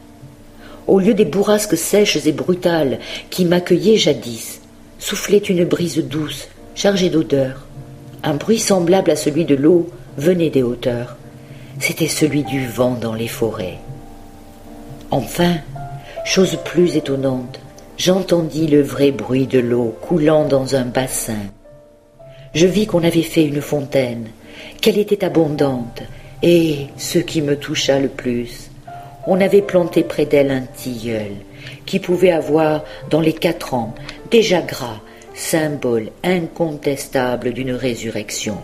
Au 0.87 0.99
lieu 0.99 1.15
des 1.15 1.25
bourrasques 1.25 1.77
sèches 1.77 2.27
et 2.27 2.33
brutales 2.33 2.99
qui 3.31 3.45
m'accueillaient 3.45 3.97
jadis, 3.97 4.61
soufflait 4.99 5.39
une 5.39 5.65
brise 5.65 5.99
douce, 5.99 6.49
chargée 6.75 7.11
d'odeurs. 7.11 7.67
Un 8.23 8.35
bruit 8.35 8.59
semblable 8.59 9.11
à 9.11 9.17
celui 9.17 9.45
de 9.45 9.55
l'eau 9.55 9.89
venait 10.17 10.51
des 10.51 10.63
hauteurs. 10.63 11.17
C'était 11.79 12.09
celui 12.09 12.43
du 12.45 12.67
vent 12.67 12.95
dans 12.95 13.15
les 13.15 13.29
forêts. 13.29 13.79
Enfin, 15.11 15.57
Chose 16.25 16.59
plus 16.65 16.97
étonnante, 16.97 17.59
j'entendis 18.01 18.67
le 18.67 18.81
vrai 18.81 19.11
bruit 19.11 19.47
de 19.47 19.59
l'eau 19.59 19.95
coulant 20.01 20.47
dans 20.47 20.75
un 20.75 20.87
bassin. 20.87 21.51
Je 22.55 22.67
vis 22.67 22.87
qu'on 22.87 23.05
avait 23.05 23.21
fait 23.21 23.45
une 23.45 23.61
fontaine, 23.61 24.29
qu'elle 24.81 24.97
était 24.97 25.23
abondante, 25.23 26.03
et, 26.43 26.87
ce 26.97 27.19
qui 27.19 27.43
me 27.43 27.57
toucha 27.57 27.99
le 27.99 28.09
plus, 28.09 28.71
on 29.27 29.39
avait 29.39 29.61
planté 29.61 30.03
près 30.03 30.25
d'elle 30.25 30.51
un 30.51 30.63
tilleul, 30.63 31.33
qui 31.85 31.99
pouvait 31.99 32.33
avoir, 32.33 32.85
dans 33.11 33.21
les 33.21 33.35
quatre 33.35 33.75
ans, 33.75 33.95
déjà 34.31 34.63
gras, 34.63 35.01
symbole 35.35 36.09
incontestable 36.25 37.53
d'une 37.53 37.73
résurrection. 37.73 38.57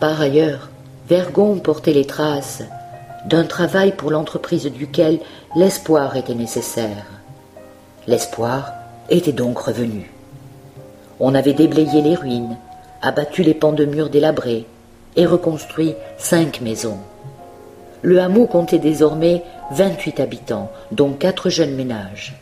Par 0.00 0.18
ailleurs, 0.18 0.70
Vergon 1.10 1.58
portait 1.58 1.92
les 1.92 2.06
traces 2.06 2.62
d'un 3.26 3.44
travail 3.44 3.92
pour 3.94 4.10
l'entreprise 4.10 4.64
duquel 4.64 5.18
l'espoir 5.54 6.16
était 6.16 6.34
nécessaire. 6.34 7.19
L'espoir 8.06 8.72
était 9.10 9.32
donc 9.32 9.58
revenu. 9.58 10.10
On 11.18 11.34
avait 11.34 11.52
déblayé 11.52 12.00
les 12.00 12.14
ruines, 12.14 12.56
abattu 13.02 13.42
les 13.42 13.52
pans 13.52 13.72
de 13.72 13.84
murs 13.84 14.08
délabrés 14.08 14.64
et 15.16 15.26
reconstruit 15.26 15.94
cinq 16.16 16.62
maisons. 16.62 16.96
Le 18.00 18.20
hameau 18.20 18.46
comptait 18.46 18.78
désormais 18.78 19.42
vingt-huit 19.70 20.18
habitants, 20.18 20.70
dont 20.92 21.12
quatre 21.12 21.50
jeunes 21.50 21.74
ménages. 21.74 22.34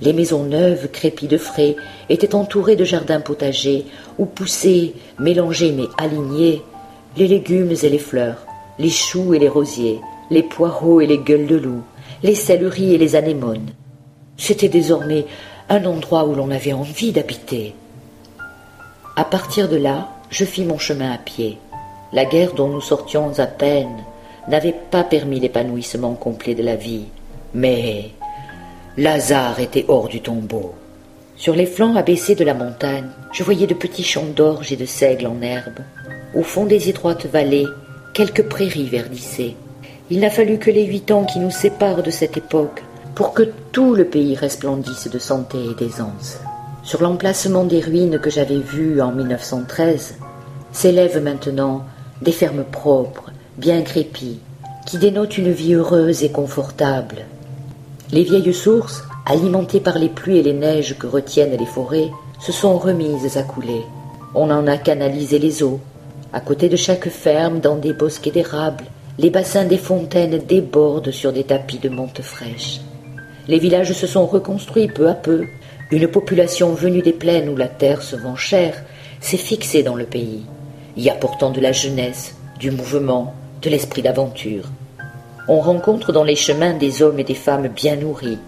Les 0.00 0.12
maisons 0.12 0.44
neuves, 0.44 0.88
crépies 0.88 1.26
de 1.26 1.36
frais, 1.36 1.74
étaient 2.08 2.36
entourées 2.36 2.76
de 2.76 2.84
jardins 2.84 3.20
potagers 3.20 3.86
où 4.18 4.24
poussaient, 4.24 4.94
mélangés 5.18 5.72
mais 5.72 5.88
alignés, 5.98 6.62
les 7.16 7.26
légumes 7.26 7.72
et 7.82 7.88
les 7.88 7.98
fleurs, 7.98 8.46
les 8.78 8.88
choux 8.88 9.34
et 9.34 9.40
les 9.40 9.48
rosiers, 9.48 10.00
les 10.30 10.44
poireaux 10.44 11.00
et 11.00 11.06
les 11.06 11.18
gueules 11.18 11.48
de 11.48 11.56
loup, 11.56 11.82
les 12.22 12.36
céleris 12.36 12.94
et 12.94 12.98
les 12.98 13.16
anémones. 13.16 13.70
C'était 14.40 14.70
désormais 14.70 15.26
un 15.68 15.84
endroit 15.84 16.24
où 16.24 16.34
l'on 16.34 16.50
avait 16.50 16.72
envie 16.72 17.12
d'habiter. 17.12 17.74
À 19.14 19.22
partir 19.22 19.68
de 19.68 19.76
là, 19.76 20.08
je 20.30 20.46
fis 20.46 20.64
mon 20.64 20.78
chemin 20.78 21.12
à 21.12 21.18
pied. 21.18 21.58
La 22.14 22.24
guerre 22.24 22.54
dont 22.54 22.68
nous 22.68 22.80
sortions 22.80 23.38
à 23.38 23.46
peine 23.46 24.02
n'avait 24.48 24.74
pas 24.90 25.04
permis 25.04 25.40
l'épanouissement 25.40 26.14
complet 26.14 26.54
de 26.54 26.62
la 26.62 26.74
vie, 26.74 27.04
mais 27.52 28.12
Lazare 28.96 29.60
était 29.60 29.84
hors 29.88 30.08
du 30.08 30.22
tombeau. 30.22 30.74
Sur 31.36 31.54
les 31.54 31.66
flancs 31.66 31.96
abaissés 31.96 32.34
de 32.34 32.44
la 32.44 32.54
montagne, 32.54 33.10
je 33.32 33.44
voyais 33.44 33.66
de 33.66 33.74
petits 33.74 34.04
champs 34.04 34.24
d'orge 34.24 34.72
et 34.72 34.76
de 34.76 34.86
seigle 34.86 35.26
en 35.26 35.42
herbe. 35.42 35.80
Au 36.34 36.42
fond 36.42 36.64
des 36.64 36.88
étroites 36.88 37.26
vallées, 37.26 37.66
quelques 38.14 38.48
prairies 38.48 38.88
verdissaient. 38.88 39.54
Il 40.08 40.20
n'a 40.20 40.30
fallu 40.30 40.58
que 40.58 40.70
les 40.70 40.86
huit 40.86 41.10
ans 41.10 41.24
qui 41.24 41.40
nous 41.40 41.50
séparent 41.50 42.02
de 42.02 42.10
cette 42.10 42.38
époque 42.38 42.82
pour 43.14 43.34
que 43.34 43.42
tout 43.72 43.94
le 43.94 44.04
pays 44.04 44.34
resplendisse 44.34 45.08
de 45.08 45.18
santé 45.18 45.58
et 45.58 45.74
d'aisance. 45.74 46.38
Sur 46.82 47.02
l'emplacement 47.02 47.64
des 47.64 47.80
ruines 47.80 48.18
que 48.18 48.30
j'avais 48.30 48.58
vues 48.58 49.00
en 49.00 49.12
1913, 49.12 50.14
s'élèvent 50.72 51.22
maintenant 51.22 51.84
des 52.22 52.32
fermes 52.32 52.64
propres, 52.64 53.30
bien 53.58 53.82
crépies, 53.82 54.40
qui 54.86 54.98
dénotent 54.98 55.38
une 55.38 55.52
vie 55.52 55.74
heureuse 55.74 56.24
et 56.24 56.30
confortable. 56.30 57.26
Les 58.12 58.24
vieilles 58.24 58.54
sources, 58.54 59.04
alimentées 59.26 59.80
par 59.80 59.98
les 59.98 60.08
pluies 60.08 60.38
et 60.38 60.42
les 60.42 60.52
neiges 60.52 60.96
que 60.98 61.06
retiennent 61.06 61.56
les 61.56 61.66
forêts, 61.66 62.10
se 62.40 62.52
sont 62.52 62.78
remises 62.78 63.36
à 63.36 63.42
couler. 63.42 63.82
On 64.34 64.50
en 64.50 64.66
a 64.66 64.78
canalisé 64.78 65.38
les 65.38 65.62
eaux. 65.62 65.80
À 66.32 66.40
côté 66.40 66.68
de 66.68 66.76
chaque 66.76 67.08
ferme, 67.08 67.60
dans 67.60 67.76
des 67.76 67.92
bosquets 67.92 68.30
d'érables, 68.30 68.84
les 69.18 69.30
bassins 69.30 69.64
des 69.64 69.78
fontaines 69.78 70.38
débordent 70.38 71.10
sur 71.10 71.32
des 71.32 71.44
tapis 71.44 71.78
de 71.78 71.88
menthe 71.88 72.22
fraîche. 72.22 72.80
Les 73.48 73.58
villages 73.58 73.92
se 73.92 74.06
sont 74.06 74.26
reconstruits 74.26 74.88
peu 74.88 75.08
à 75.08 75.14
peu. 75.14 75.46
Une 75.90 76.08
population 76.08 76.72
venue 76.72 77.02
des 77.02 77.12
plaines 77.12 77.48
où 77.48 77.56
la 77.56 77.68
terre 77.68 78.02
se 78.02 78.16
vend 78.16 78.36
chère 78.36 78.82
s'est 79.20 79.36
fixée 79.36 79.82
dans 79.82 79.96
le 79.96 80.06
pays, 80.06 80.44
y 80.96 81.10
apportant 81.10 81.50
de 81.50 81.60
la 81.60 81.72
jeunesse, 81.72 82.36
du 82.58 82.70
mouvement, 82.70 83.34
de 83.62 83.70
l'esprit 83.70 84.02
d'aventure 84.02 84.70
on 85.50 85.58
rencontre 85.58 86.12
dans 86.12 86.22
les 86.22 86.36
chemins 86.36 86.74
des 86.74 87.02
hommes 87.02 87.18
et 87.18 87.24
des 87.24 87.34
femmes 87.34 87.66
bien 87.66 87.96
nourris, 87.96 88.38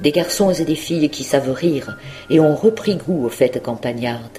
des 0.00 0.10
garçons 0.10 0.50
et 0.50 0.64
des 0.64 0.74
filles 0.74 1.10
qui 1.10 1.22
savent 1.22 1.52
rire 1.52 1.98
et 2.30 2.40
ont 2.40 2.56
repris 2.56 2.96
goût 2.96 3.26
aux 3.26 3.28
fêtes 3.28 3.62
campagnardes. 3.62 4.38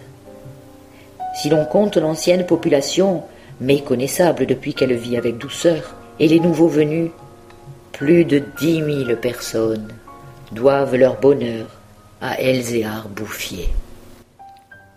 Si 1.36 1.49
l'on 1.49 1.63
compte 1.63 1.97
l'ancienne 1.97 2.47
population, 2.47 3.21
méconnaissable 3.60 4.47
depuis 4.47 4.73
qu'elle 4.73 4.95
vit 4.95 5.15
avec 5.15 5.38
douceur, 5.38 5.95
et 6.19 6.27
les 6.27 6.39
nouveaux 6.39 6.67
venus, 6.67 7.12
plus 7.93 8.25
de 8.25 8.41
dix 8.60 8.82
mille 8.82 9.17
personnes 9.21 9.88
doivent 10.51 10.95
leur 10.95 11.19
bonheur 11.19 11.67
à 12.21 12.39
Elzéar 12.39 13.08
Bouffier. 13.10 13.69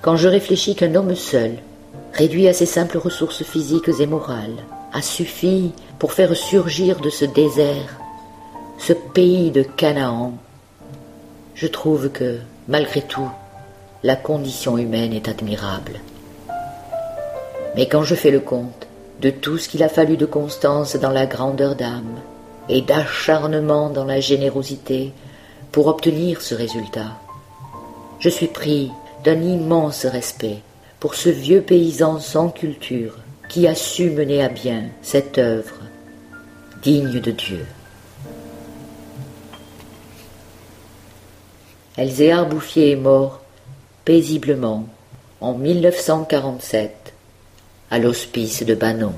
Quand 0.03 0.17
je 0.17 0.29
réfléchis 0.29 0.75
qu'un 0.75 0.95
homme 0.95 1.15
seul, 1.15 1.53
réduit 2.13 2.49
à 2.49 2.53
ses 2.53 2.67
simples 2.67 2.99
ressources 2.99 3.43
physiques 3.43 3.91
et 4.01 4.07
morales, 4.07 4.65
a 4.93 5.03
suffi 5.03 5.73
pour 5.99 6.13
faire 6.13 6.37
surgir 6.37 7.01
de 7.01 7.11
ce 7.11 7.25
désert 7.25 7.99
ce 8.79 8.93
pays 8.93 9.51
de 9.51 9.63
Canaan, 9.63 10.35
je 11.55 11.67
trouve 11.67 12.11
que, 12.11 12.39
malgré 12.69 13.01
tout, 13.03 13.31
la 14.03 14.17
condition 14.17 14.77
humaine 14.77 15.13
est 15.13 15.29
admirable. 15.29 16.01
Mais 17.77 17.89
quand 17.89 18.03
je 18.03 18.15
fais 18.15 18.31
le 18.31 18.41
compte 18.41 18.87
de 19.21 19.31
tout 19.31 19.59
ce 19.59 19.69
qu'il 19.69 19.83
a 19.83 19.89
fallu 19.89 20.17
de 20.17 20.27
constance 20.27 20.97
dans 20.97 21.11
la 21.11 21.27
grandeur 21.27 21.77
d'âme 21.77 22.21
et 22.69 22.83
d'acharnement 22.83 23.91
dans 23.91 24.05
la 24.05 24.21
générosité 24.21 25.13
pour 25.73 25.87
obtenir 25.87 26.41
ce 26.41 26.55
résultat, 26.55 27.19
je 28.19 28.29
suis 28.29 28.47
pris 28.47 28.91
d'un 29.25 29.41
immense 29.41 30.07
respect 30.07 30.61
pour 31.01 31.15
ce 31.15 31.29
vieux 31.29 31.61
paysan 31.61 32.21
sans 32.21 32.49
culture 32.49 33.19
qui 33.49 33.67
a 33.67 33.75
su 33.75 34.11
mener 34.11 34.43
à 34.43 34.49
bien 34.49 34.85
cette 35.03 35.39
œuvre 35.39 35.77
digne 36.83 37.21
de 37.21 37.31
Dieu. 37.31 37.67
Elzéar 41.97 42.47
Bouffier 42.47 42.93
est 42.93 42.97
mort 42.97 43.41
paisiblement 44.05 44.89
en 45.41 45.55
1947 45.55 47.13
à 47.91 47.99
l'hospice 47.99 48.65
de 48.65 48.75
Banon. 48.75 49.15